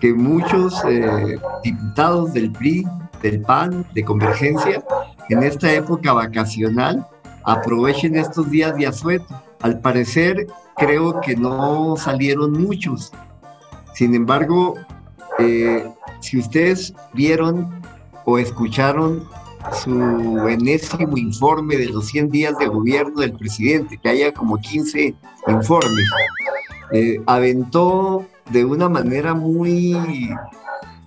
que 0.01 0.15
muchos 0.15 0.83
eh, 0.89 1.39
diputados 1.63 2.33
del 2.33 2.51
PRI, 2.53 2.87
del 3.23 3.41
PAN, 3.43 3.87
de 3.95 4.05
Convergencia, 4.05 4.83
en 5.29 5.43
esta 5.43 5.73
época 5.73 6.13
vacacional, 6.13 7.07
aprovechen 7.45 8.17
estos 8.17 8.51
días 8.51 8.77
de 8.77 8.87
asueto. 8.87 9.43
Al 9.61 9.81
parecer, 9.81 10.47
creo 10.77 11.21
que 11.21 11.37
no 11.37 11.97
salieron 11.97 12.53
muchos. 12.53 13.13
Sin 13.95 14.15
embargo, 14.15 14.75
eh, 15.39 15.85
si 16.21 16.39
ustedes 16.39 16.95
vieron 17.15 17.81
o 18.25 18.39
escucharon 18.39 19.25
su 19.83 20.49
enésimo 20.49 21.17
informe 21.17 21.77
de 21.77 21.87
los 21.87 22.07
100 22.07 22.31
días 22.31 22.59
de 22.59 22.67
gobierno 22.67 23.21
del 23.21 23.33
presidente, 23.33 23.99
que 23.99 24.09
haya 24.09 24.33
como 24.33 24.59
15 24.59 25.15
informes, 25.47 26.05
eh, 26.93 27.21
aventó 27.27 28.27
de 28.51 28.65
una 28.65 28.89
manera 28.89 29.35
muy 29.35 29.97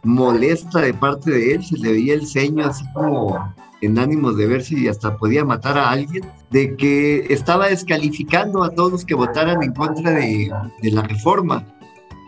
molesta 0.03 0.81
de 0.81 0.93
parte 0.93 1.31
de 1.31 1.53
él, 1.53 1.63
se 1.63 1.77
le 1.77 1.91
veía 1.91 2.13
el 2.13 2.27
ceño 2.27 2.65
así 2.65 2.83
como 2.93 3.53
en 3.81 3.97
ánimos 3.97 4.37
de 4.37 4.47
ver 4.47 4.63
si 4.63 4.87
hasta 4.87 5.17
podía 5.17 5.43
matar 5.43 5.77
a 5.77 5.89
alguien, 5.89 6.23
de 6.51 6.75
que 6.75 7.25
estaba 7.33 7.67
descalificando 7.67 8.63
a 8.63 8.69
todos 8.69 8.91
los 8.91 9.05
que 9.05 9.15
votaran 9.15 9.63
en 9.63 9.73
contra 9.73 10.11
de, 10.11 10.51
la 10.83 11.01
reforma. 11.01 11.65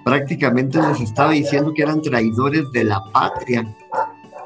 Prácticamente 0.04 0.80
les 0.82 1.02
estaba 1.02 1.32
diciendo 1.32 1.74
que 1.74 1.84
eran 1.84 2.02
traidores 2.02 2.70
de 2.72 2.84
la 2.84 3.02
patria, 3.14 3.66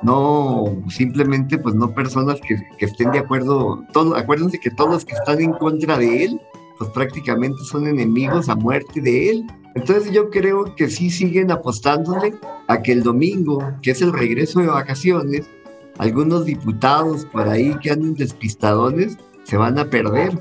no 0.04 0.78
simplemente 0.90 1.58
pues 1.58 1.74
no 1.76 1.94
personas 1.94 2.40
que, 2.42 2.86
estén 2.86 3.12
de 3.12 3.20
acuerdo, 3.20 3.84
todo, 3.92 4.16
acuérdense 4.16 4.60
que 4.60 4.70
todos 4.70 4.92
los 4.92 5.06
que 5.06 5.16
están 5.16 5.42
en 5.42 5.54
contra 5.54 5.98
de 5.98 6.26
él 6.26 6.42
pues 6.78 6.92
prácticamente 6.92 7.64
son 7.64 7.88
enemigos 7.88 8.50
a 8.50 8.56
muerte 8.56 9.02
de 9.02 9.32
él. 9.32 9.48
Entonces 9.74 10.12
yo 10.12 10.30
creo 10.30 10.76
que 10.76 10.90
sí 10.90 11.10
siguen 11.10 11.52
apostándole 11.52 12.36
a 12.68 12.82
que 12.82 12.92
el 12.92 13.04
domingo, 13.04 13.64
que 13.82 13.92
es 13.92 14.02
el 14.02 14.14
regreso 14.14 14.60
de 14.60 14.68
vacaciones, 14.68 15.50
algunos 15.98 16.46
diputados 16.46 17.26
por 17.26 17.48
ahí 17.48 17.76
que 17.82 17.92
andan 17.92 18.14
despistadones 18.14 19.18
se 19.44 19.58
van 19.58 19.80
a 19.80 19.90
perder 19.90 20.38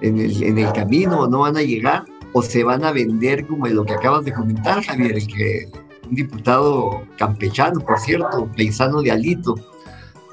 en 0.00 0.18
el, 0.18 0.42
en 0.42 0.58
el 0.58 0.72
camino 0.72 1.20
o 1.20 1.28
no 1.28 1.40
van 1.40 1.56
a 1.56 1.62
llegar 1.62 2.04
o 2.32 2.42
se 2.42 2.64
van 2.64 2.84
a 2.84 2.92
vender 2.92 3.46
como 3.46 3.66
lo 3.66 3.84
que 3.84 3.94
acabas 3.94 4.24
de 4.24 4.32
comentar, 4.32 4.82
Javier, 4.84 5.14
que 5.26 5.70
un 6.08 6.14
diputado 6.14 7.02
campechano, 7.16 7.80
por 7.80 7.98
cierto, 7.98 8.48
paisano 8.56 9.02
de 9.02 9.12
Alito. 9.12 9.54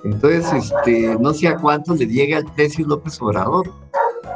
Entonces, 0.04 0.46
este, 0.54 1.18
no 1.20 1.34
sé 1.34 1.48
a 1.48 1.58
cuánto 1.58 1.96
le 1.96 2.06
llega 2.06 2.38
el 2.38 2.46
precio 2.46 2.86
López 2.86 3.20
Obrador, 3.22 3.72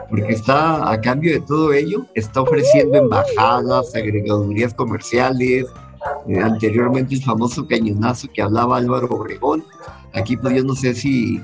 porque 0.09 0.33
está, 0.33 0.91
a 0.91 0.99
cambio 0.99 1.33
de 1.33 1.41
todo 1.41 1.71
ello, 1.73 2.05
está 2.15 2.41
ofreciendo 2.41 2.97
embajadas, 2.97 3.93
agregadurías 3.95 4.73
comerciales, 4.73 5.65
eh, 6.27 6.39
anteriormente 6.39 7.15
el 7.15 7.23
famoso 7.23 7.67
cañonazo 7.67 8.27
que 8.33 8.41
hablaba 8.41 8.77
Álvaro 8.77 9.07
Obregón. 9.09 9.63
Aquí 10.13 10.37
pues 10.37 10.55
yo 10.55 10.63
no 10.63 10.75
sé 10.75 10.95
si 10.95 11.41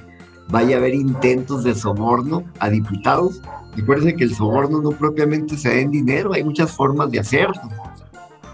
vaya 0.49 0.75
a 0.75 0.80
haber 0.80 0.95
intentos 0.95 1.63
de 1.63 1.75
soborno 1.75 2.43
a 2.60 2.69
diputados. 2.69 3.41
Recuerden 3.75 4.15
que 4.15 4.23
el 4.23 4.35
soborno 4.35 4.81
no 4.81 4.91
propiamente 4.91 5.57
se 5.57 5.69
da 5.69 5.75
en 5.75 5.91
dinero, 5.91 6.33
hay 6.33 6.43
muchas 6.43 6.71
formas 6.71 7.11
de 7.11 7.19
hacerlo. 7.19 7.61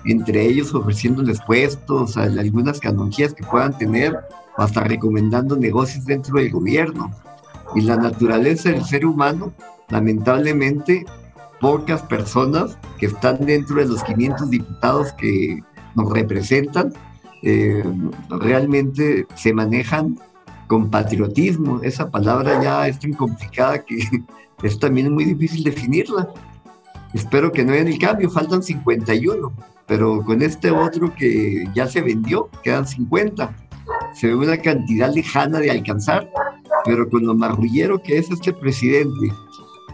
Entre 0.06 0.44
ellos 0.44 0.74
ofreciéndoles 0.74 1.40
puestos, 1.46 2.18
algunas 2.18 2.80
canonjías 2.80 3.34
que 3.34 3.44
puedan 3.44 3.78
tener, 3.78 4.18
hasta 4.58 4.84
recomendando 4.84 5.56
negocios 5.56 6.06
dentro 6.06 6.40
del 6.40 6.52
gobierno. 6.52 7.12
Y 7.76 7.82
la 7.82 7.96
naturaleza 7.96 8.70
del 8.70 8.84
ser 8.84 9.06
humano, 9.06 9.54
lamentablemente, 9.90 11.06
pocas 11.60 12.02
personas 12.02 12.78
que 12.98 13.06
están 13.06 13.46
dentro 13.46 13.76
de 13.76 13.86
los 13.86 14.04
500 14.04 14.50
diputados 14.50 15.14
que 15.14 15.62
nos 15.96 16.12
representan, 16.12 16.94
eh, 17.44 17.84
realmente 18.30 19.28
se 19.36 19.54
manejan 19.54 20.20
con 20.68 20.90
patriotismo. 20.90 21.80
Esa 21.84 22.10
palabra 22.10 22.62
ya 22.62 22.88
es 22.88 23.00
tan 23.00 23.14
complicada 23.14 23.84
que 23.84 24.00
es 24.64 24.80
también 24.80 25.14
muy 25.14 25.26
difícil 25.26 25.64
definirla. 25.64 26.30
Espero 27.14 27.52
que 27.52 27.66
no 27.66 27.74
haya 27.74 27.82
el 27.82 28.00
cambio, 28.00 28.30
faltan 28.30 28.64
51, 28.64 29.52
pero 29.88 30.24
con 30.24 30.42
este 30.42 30.72
otro 30.72 31.14
que 31.14 31.66
ya 31.76 31.88
se 31.88 32.02
vendió, 32.02 32.50
quedan 32.64 32.88
50. 32.88 33.54
Se 34.14 34.28
ve 34.28 34.36
una 34.36 34.58
cantidad 34.58 35.14
lejana 35.14 35.60
de 35.60 35.72
alcanzar, 35.72 36.30
pero 36.86 37.10
con 37.10 37.26
lo 37.26 37.36
marrullero 37.36 38.02
que 38.02 38.18
es 38.18 38.32
este 38.32 38.54
presidente, 38.54 39.34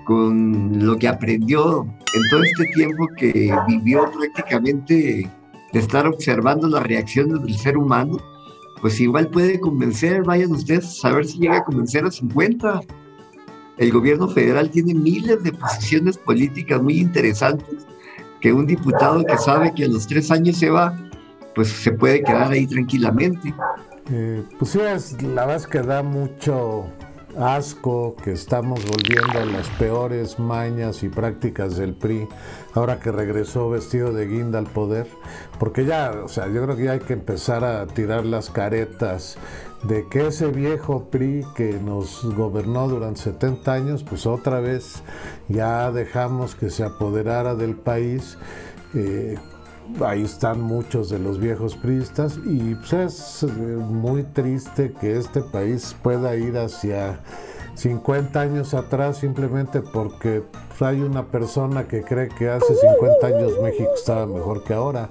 con 0.06 0.86
lo 0.86 0.98
que 0.98 1.08
aprendió 1.08 1.82
en 1.84 2.22
todo 2.30 2.44
este 2.44 2.66
tiempo 2.76 3.08
que 3.18 3.54
vivió 3.68 4.12
prácticamente 4.12 5.30
de 5.74 5.80
estar 5.80 6.08
observando 6.08 6.68
las 6.68 6.84
reacciones 6.84 7.42
del 7.42 7.58
ser 7.58 7.78
humano, 7.78 8.18
pues 8.82 9.00
igual 9.00 9.30
puede 9.30 9.60
convencer, 9.60 10.24
vayan 10.24 10.52
ustedes 10.52 11.04
a 11.04 11.12
ver 11.12 11.26
si 11.26 11.40
llega 11.40 11.58
a 11.58 11.64
convencer 11.64 12.06
a 12.06 12.12
50. 12.12 12.82
El 13.78 13.92
gobierno 13.92 14.28
federal 14.28 14.70
tiene 14.70 14.94
miles 14.94 15.44
de 15.44 15.52
posiciones 15.52 16.18
políticas 16.18 16.82
muy 16.82 17.00
interesantes 17.00 17.86
que 18.42 18.54
un 18.54 18.66
diputado 18.66 19.24
que 19.24 19.38
sabe 19.38 19.74
que 19.74 19.86
a 19.86 19.88
los 19.88 20.08
tres 20.08 20.32
años 20.32 20.58
se 20.58 20.70
va, 20.70 20.98
pues 21.56 21.70
se 21.70 21.92
puede 21.92 22.24
quedar 22.24 22.52
ahí 22.52 22.68
tranquilamente. 22.68 23.54
Eh, 24.12 24.44
pues 24.58 24.72
sí, 24.72 24.80
la 24.80 25.46
verdad 25.46 25.56
es 25.56 25.68
que 25.68 25.82
da 25.82 26.02
mucho, 26.02 26.86
asco 27.38 28.16
que 28.24 28.32
estamos 28.32 28.84
volviendo 28.86 29.40
a 29.40 29.46
las 29.46 29.70
peores 29.72 30.40
mañas 30.40 31.04
y 31.04 31.10
prácticas 31.10 31.78
del 31.78 31.94
PRI 31.94 32.28
ahora 32.74 33.00
que 33.00 33.12
regresó 33.12 33.70
vestido 33.70 34.12
de 34.12 34.28
guinda 34.28 34.60
al 34.60 34.68
poder, 34.68 35.08
porque 35.60 35.86
ya, 35.86 36.12
o 36.24 36.28
sea, 36.28 36.48
yo 36.48 36.64
creo 36.64 36.76
que 36.76 36.86
ya 36.86 36.92
hay 36.94 37.00
que 37.00 37.14
empezar 37.14 37.64
a 37.64 37.86
tirar 37.88 38.26
las 38.26 38.50
caretas 38.50 39.38
de 39.84 40.08
que 40.08 40.28
ese 40.28 40.48
viejo 40.48 41.06
PRI 41.12 41.46
que 41.56 41.74
nos 41.74 42.24
gobernó 42.36 42.88
durante 42.88 43.22
70 43.22 43.74
años, 43.74 44.04
pues 44.04 44.26
otra 44.26 44.60
vez 44.60 45.04
ya 45.48 45.92
dejamos 45.92 46.56
que 46.56 46.70
se 46.70 46.84
apoderara 46.84 47.56
del 47.56 47.76
país. 47.76 48.38
Eh, 48.96 49.38
ahí 50.04 50.24
están 50.24 50.62
muchos 50.62 51.10
de 51.10 51.20
los 51.20 51.40
viejos 51.40 51.76
priistas 51.76 52.40
y 52.46 52.76
pues 52.76 52.94
es 52.94 53.44
eh, 53.44 53.48
muy 53.48 54.24
triste 54.24 54.94
que 55.00 55.18
este 55.18 55.42
país 55.42 55.96
pueda 56.02 56.36
ir 56.36 56.58
hacia 56.58 57.20
50 57.76 58.40
años 58.40 58.74
atrás 58.74 59.18
simplemente 59.18 59.82
porque 59.82 60.44
pues, 60.70 60.82
hay 60.82 61.02
una 61.02 61.28
persona 61.28 61.88
que 61.88 62.02
cree 62.04 62.28
que 62.30 62.50
hace 62.50 62.76
50 62.76 63.28
años 63.28 63.54
México 63.62 63.92
estaba 63.96 64.26
mejor 64.26 64.64
que 64.64 64.74
ahora. 64.74 65.10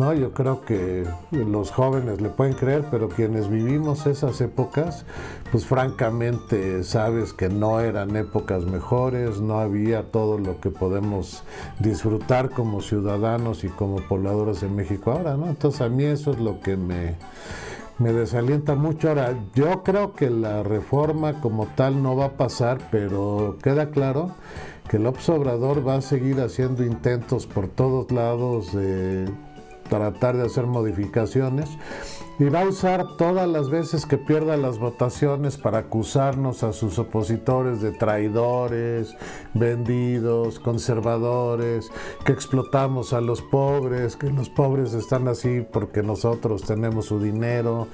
No, 0.00 0.14
yo 0.14 0.32
creo 0.32 0.62
que 0.62 1.04
los 1.30 1.70
jóvenes 1.72 2.22
le 2.22 2.30
pueden 2.30 2.54
creer, 2.54 2.86
pero 2.90 3.10
quienes 3.10 3.50
vivimos 3.50 4.06
esas 4.06 4.40
épocas, 4.40 5.04
pues 5.52 5.66
francamente 5.66 6.84
sabes 6.84 7.34
que 7.34 7.50
no 7.50 7.80
eran 7.80 8.16
épocas 8.16 8.64
mejores, 8.64 9.42
no 9.42 9.60
había 9.60 10.10
todo 10.10 10.38
lo 10.38 10.58
que 10.58 10.70
podemos 10.70 11.44
disfrutar 11.80 12.48
como 12.48 12.80
ciudadanos 12.80 13.62
y 13.62 13.68
como 13.68 13.96
pobladores 14.08 14.62
de 14.62 14.68
México 14.70 15.12
ahora, 15.12 15.36
¿no? 15.36 15.50
Entonces 15.50 15.82
a 15.82 15.90
mí 15.90 16.04
eso 16.04 16.30
es 16.30 16.38
lo 16.38 16.60
que 16.60 16.78
me, 16.78 17.16
me 17.98 18.14
desalienta 18.14 18.76
mucho. 18.76 19.10
Ahora, 19.10 19.34
yo 19.54 19.82
creo 19.82 20.14
que 20.14 20.30
la 20.30 20.62
reforma 20.62 21.42
como 21.42 21.66
tal 21.76 22.02
no 22.02 22.16
va 22.16 22.24
a 22.24 22.36
pasar, 22.38 22.78
pero 22.90 23.58
queda 23.62 23.90
claro 23.90 24.30
que 24.88 24.96
el 24.96 25.06
Obrador 25.06 25.86
va 25.86 25.96
a 25.96 26.00
seguir 26.00 26.40
haciendo 26.40 26.84
intentos 26.84 27.46
por 27.46 27.68
todos 27.68 28.10
lados 28.10 28.72
de 28.72 29.28
tratar 29.90 30.38
de 30.38 30.46
hacer 30.46 30.66
modificaciones 30.66 31.68
y 32.40 32.48
va 32.48 32.62
a 32.62 32.68
usar 32.68 33.18
todas 33.18 33.46
las 33.46 33.68
veces 33.68 34.06
que 34.06 34.16
pierda 34.16 34.56
las 34.56 34.78
votaciones 34.78 35.58
para 35.58 35.80
acusarnos 35.80 36.62
a 36.62 36.72
sus 36.72 36.98
opositores 36.98 37.82
de 37.82 37.92
traidores, 37.92 39.14
vendidos, 39.52 40.58
conservadores, 40.58 41.90
que 42.24 42.32
explotamos 42.32 43.12
a 43.12 43.20
los 43.20 43.42
pobres, 43.42 44.16
que 44.16 44.30
los 44.30 44.48
pobres 44.48 44.94
están 44.94 45.28
así 45.28 45.66
porque 45.70 46.02
nosotros 46.02 46.62
tenemos 46.62 47.06
su 47.06 47.20
dinero 47.20 47.88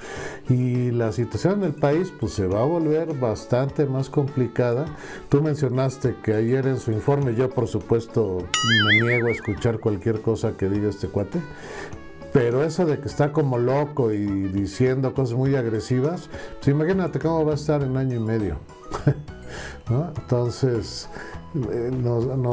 y 0.47 0.91
la 0.91 1.11
situación 1.11 1.59
del 1.59 1.73
país 1.73 2.13
pues 2.17 2.31
se 2.31 2.47
va 2.47 2.61
a 2.61 2.65
volver 2.65 3.19
bastante 3.19 3.85
más 3.85 4.09
complicada. 4.09 4.85
Tú 5.27 5.41
mencionaste 5.41 6.15
que 6.23 6.33
ayer 6.33 6.67
en 6.67 6.79
su 6.79 6.93
informe, 6.93 7.35
yo 7.35 7.49
por 7.49 7.67
supuesto 7.67 8.37
me 8.39 9.05
niego 9.05 9.27
a 9.27 9.31
escuchar 9.31 9.81
cualquier 9.81 10.21
cosa 10.21 10.53
que 10.55 10.69
diga 10.69 10.87
este 10.87 11.09
cuate, 11.09 11.41
pero 12.33 12.63
eso 12.63 12.85
de 12.85 12.99
que 12.99 13.07
está 13.07 13.31
como 13.31 13.57
loco 13.57 14.11
y 14.11 14.25
diciendo 14.25 15.13
cosas 15.13 15.35
muy 15.35 15.55
agresivas, 15.55 16.29
pues 16.57 16.67
imagínate 16.67 17.19
cómo 17.19 17.45
va 17.45 17.53
a 17.53 17.55
estar 17.55 17.81
en 17.83 17.97
año 17.97 18.17
y 18.17 18.19
medio. 18.19 18.57
Entonces, 19.89 21.09
eh, 21.71 21.91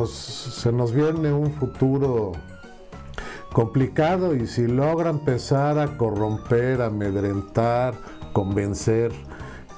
se 0.07 0.73
nos 0.73 0.93
viene 0.93 1.33
un 1.33 1.53
futuro 1.53 2.33
complicado 3.53 4.35
y 4.35 4.47
si 4.47 4.67
logra 4.67 5.11
empezar 5.11 5.79
a 5.79 5.97
corromper, 5.97 6.83
amedrentar, 6.83 7.95
convencer 8.33 9.13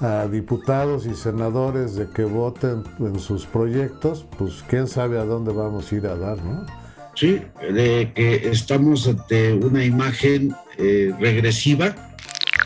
a 0.01 0.27
diputados 0.27 1.07
y 1.07 1.15
senadores 1.15 1.95
de 1.95 2.09
que 2.09 2.25
voten 2.25 2.85
en 2.99 3.19
sus 3.19 3.47
proyectos, 3.47 4.27
pues 4.39 4.63
quién 4.69 4.89
sabe 4.89 5.19
a 5.19 5.25
dónde 5.25 5.53
vamos 5.53 5.91
a 5.91 5.95
ir 5.95 6.07
a 6.07 6.17
dar, 6.17 6.43
¿no? 6.43 6.67
Sí, 7.17 7.41
de 7.73 8.13
que 8.15 8.51
estamos 8.51 9.09
ante 9.09 9.55
una 9.55 9.83
imagen 9.83 10.55
eh, 10.77 11.15
regresiva 11.19 11.95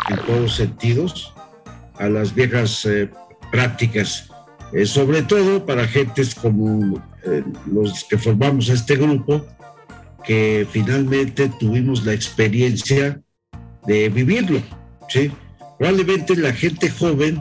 en 0.09 0.17
todos 0.27 0.57
sentidos 0.57 1.33
a 1.95 2.09
las 2.09 2.35
viejas 2.35 2.85
eh, 2.85 3.09
prácticas, 3.53 4.29
eh, 4.73 4.87
sobre 4.87 5.23
todo 5.23 5.65
para 5.65 5.87
gentes 5.87 6.35
como 6.35 7.01
los 7.71 8.03
que 8.05 8.19
formamos 8.19 8.69
este 8.71 8.97
grupo, 8.97 9.47
que 10.25 10.67
finalmente 10.73 11.49
tuvimos 11.61 12.05
la 12.05 12.15
experiencia 12.15 13.23
de 13.87 14.09
vivirlo. 14.09 14.61
¿sí? 15.09 15.31
Probablemente 15.79 16.35
la 16.35 16.53
gente 16.53 16.91
joven 16.91 17.41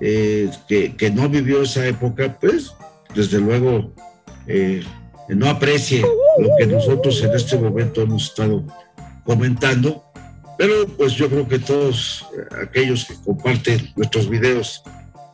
que, 0.00 0.94
que, 0.98 1.10
no 1.10 1.28
vivió 1.28 1.62
esa 1.62 1.86
época, 1.86 2.36
pues 2.40 2.74
desde 3.14 3.38
luego 3.38 3.94
no 5.28 5.48
aprecie 5.48 6.04
lo 6.38 6.50
que 6.56 6.66
nosotros 6.66 7.22
en 7.22 7.34
este 7.34 7.58
momento 7.58 8.02
hemos 8.02 8.24
estado 8.24 8.64
comentando, 9.24 10.04
pero 10.58 10.86
pues 10.86 11.14
yo 11.14 11.28
creo 11.28 11.48
que 11.48 11.58
todos 11.58 12.24
eh, 12.36 12.54
aquellos 12.62 13.04
que 13.04 13.14
comparten 13.24 13.92
nuestros 13.96 14.28
videos 14.28 14.82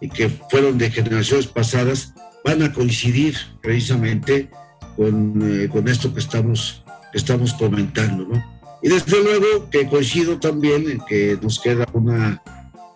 y 0.01 0.09
que 0.09 0.29
fueron 0.29 0.79
de 0.79 0.91
generaciones 0.91 1.47
pasadas 1.47 2.15
van 2.45 2.63
a 2.63 2.73
coincidir 2.73 3.37
precisamente 3.63 4.51
con, 4.97 5.43
eh, 5.43 5.69
con 5.69 5.89
esto 5.89 6.13
que 6.13 6.21
estamos, 6.21 6.85
estamos 7.13 7.53
comentando, 7.55 8.25
¿no? 8.25 8.59
Y 8.83 8.89
desde 8.89 9.23
luego 9.23 9.69
que 9.71 9.89
coincido 9.89 10.39
también 10.39 10.89
en 10.89 11.01
que 11.01 11.37
nos 11.43 11.59
queda 11.59 11.85
una 11.93 12.41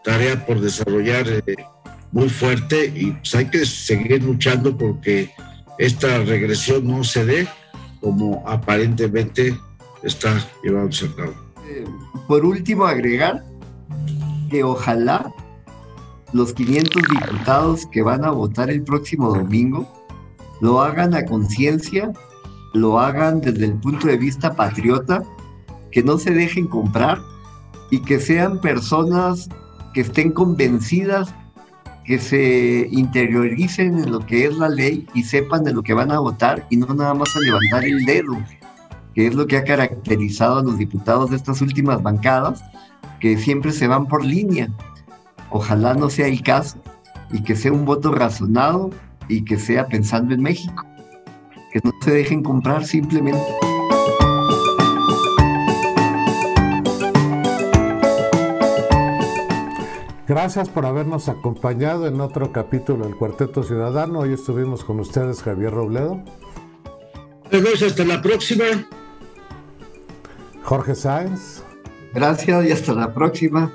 tarea 0.05 0.47
por 0.47 0.61
desarrollar 0.61 1.27
eh, 1.29 1.57
muy 2.13 2.29
fuerte 2.29 2.93
y 2.95 3.11
pues 3.13 3.35
hay 3.35 3.47
que 3.47 3.67
seguir 3.67 4.23
luchando 4.23 4.77
porque 4.77 5.31
esta 5.79 6.19
regresión 6.19 6.87
no 6.87 7.03
se 7.03 7.25
dé 7.25 7.49
como 8.03 8.43
aparentemente 8.47 9.59
está 10.03 10.37
llevándose 10.63 11.07
a 11.07 11.15
cabo. 11.15 11.33
Eh, 11.69 11.85
por 12.29 12.45
último, 12.45 12.85
agregar 12.85 13.43
que 14.51 14.63
ojalá 14.63 15.33
los 16.33 16.53
500 16.53 17.03
diputados 17.11 17.87
que 17.87 18.03
van 18.03 18.25
a 18.25 18.31
votar 18.31 18.69
el 18.69 18.83
próximo 18.83 19.35
domingo 19.35 19.89
lo 20.61 20.81
hagan 20.81 21.15
a 21.15 21.25
conciencia, 21.25 22.13
lo 22.73 23.01
hagan 23.01 23.41
desde 23.41 23.65
el 23.65 23.75
punto 23.75 24.07
de 24.07 24.17
vista 24.17 24.55
patriota 24.55 25.23
que 25.91 26.03
no 26.03 26.19
se 26.19 26.31
dejen 26.31 26.69
comprar 26.69 27.21
y 27.91 28.01
que 28.01 28.21
sean 28.21 28.61
personas 28.61 29.49
que 29.93 30.03
estén 30.03 30.31
convencidas, 30.33 31.35
que 32.05 32.19
se 32.19 32.89
interioricen 32.91 33.99
en 33.99 34.11
lo 34.11 34.21
que 34.21 34.47
es 34.47 34.57
la 34.57 34.69
ley 34.69 35.07
y 35.15 35.23
sepan 35.23 35.65
de 35.65 35.73
lo 35.73 35.83
que 35.83 35.95
van 35.95 36.11
a 36.11 36.19
votar 36.19 36.67
y 36.71 36.77
no 36.77 36.93
nada 36.95 37.15
más 37.15 37.35
a 37.37 37.41
levantar 37.41 37.85
el 37.85 38.05
dedo, 38.05 38.39
que 39.15 39.29
es 39.29 39.35
lo 39.35 39.47
que 39.47 39.57
ha 39.57 39.65
caracterizado 39.65 40.59
a 40.59 40.63
los 40.63 40.79
diputados 40.79 41.31
de 41.31 41.37
estas 41.37 41.61
últimas 41.61 42.03
bancadas, 42.03 42.63
que 43.21 43.39
siempre 43.39 43.71
se 43.73 43.87
van 43.87 44.07
por 44.07 44.25
línea. 44.25 44.69
Ojalá 45.51 45.95
no 45.95 46.11
sea 46.11 46.27
el 46.27 46.43
caso 46.43 46.79
y 47.31 47.43
que 47.43 47.55
sea 47.55 47.73
un 47.73 47.85
voto 47.85 48.13
razonado 48.13 48.91
y 49.29 49.45
que 49.45 49.59
sea 49.59 49.87
pensando 49.87 50.35
en 50.35 50.43
México. 50.43 50.85
Que 51.73 51.81
no 51.85 51.93
se 52.03 52.11
dejen 52.11 52.43
comprar 52.43 52.85
simplemente. 52.85 53.72
Gracias 60.33 60.71
por 60.71 60.87
habernos 60.87 61.29
acompañado 61.29 62.07
en 62.07 62.19
otro 62.23 62.53
capítulo 62.53 63.05
del 63.05 63.17
Cuarteto 63.17 63.63
Ciudadano. 63.63 64.21
Hoy 64.21 64.33
estuvimos 64.33 64.83
con 64.83 64.99
ustedes 64.99 65.43
Javier 65.43 65.75
Robledo. 65.75 66.25
Gracias, 67.51 67.83
hasta 67.83 68.03
la 68.07 68.23
próxima. 68.23 68.65
Jorge 70.63 70.95
Sáenz. 70.95 71.63
Gracias 72.15 72.65
y 72.65 72.73
hasta 72.73 72.95
la 72.95 73.13
próxima. 73.13 73.71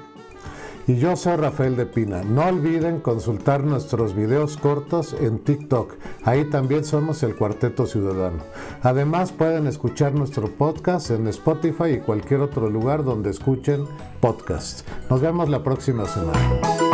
Y 0.88 0.96
yo 0.96 1.18
soy 1.18 1.36
Rafael 1.36 1.76
de 1.76 1.86
Pina. 1.86 2.24
No 2.24 2.46
olviden 2.46 3.02
consultar 3.02 3.62
nuestros 3.66 4.16
videos 4.16 4.56
cortos 4.56 5.14
en 5.20 5.40
TikTok. 5.40 5.96
Ahí 6.24 6.46
también 6.46 6.86
somos 6.86 7.24
el 7.24 7.36
Cuarteto 7.36 7.86
Ciudadano. 7.86 8.40
Además 8.82 9.34
pueden 9.34 9.68
escuchar 9.68 10.14
nuestro 10.14 10.50
podcast 10.50 11.12
en 11.12 11.28
Spotify 11.28 11.96
y 11.96 12.00
cualquier 12.00 12.40
otro 12.40 12.70
lugar 12.70 13.04
donde 13.04 13.32
escuchen 13.32 13.86
podcasts. 14.22 14.86
Nos 15.10 15.20
vemos 15.20 15.50
la 15.50 15.62
próxima 15.62 16.06
semana. 16.06 16.87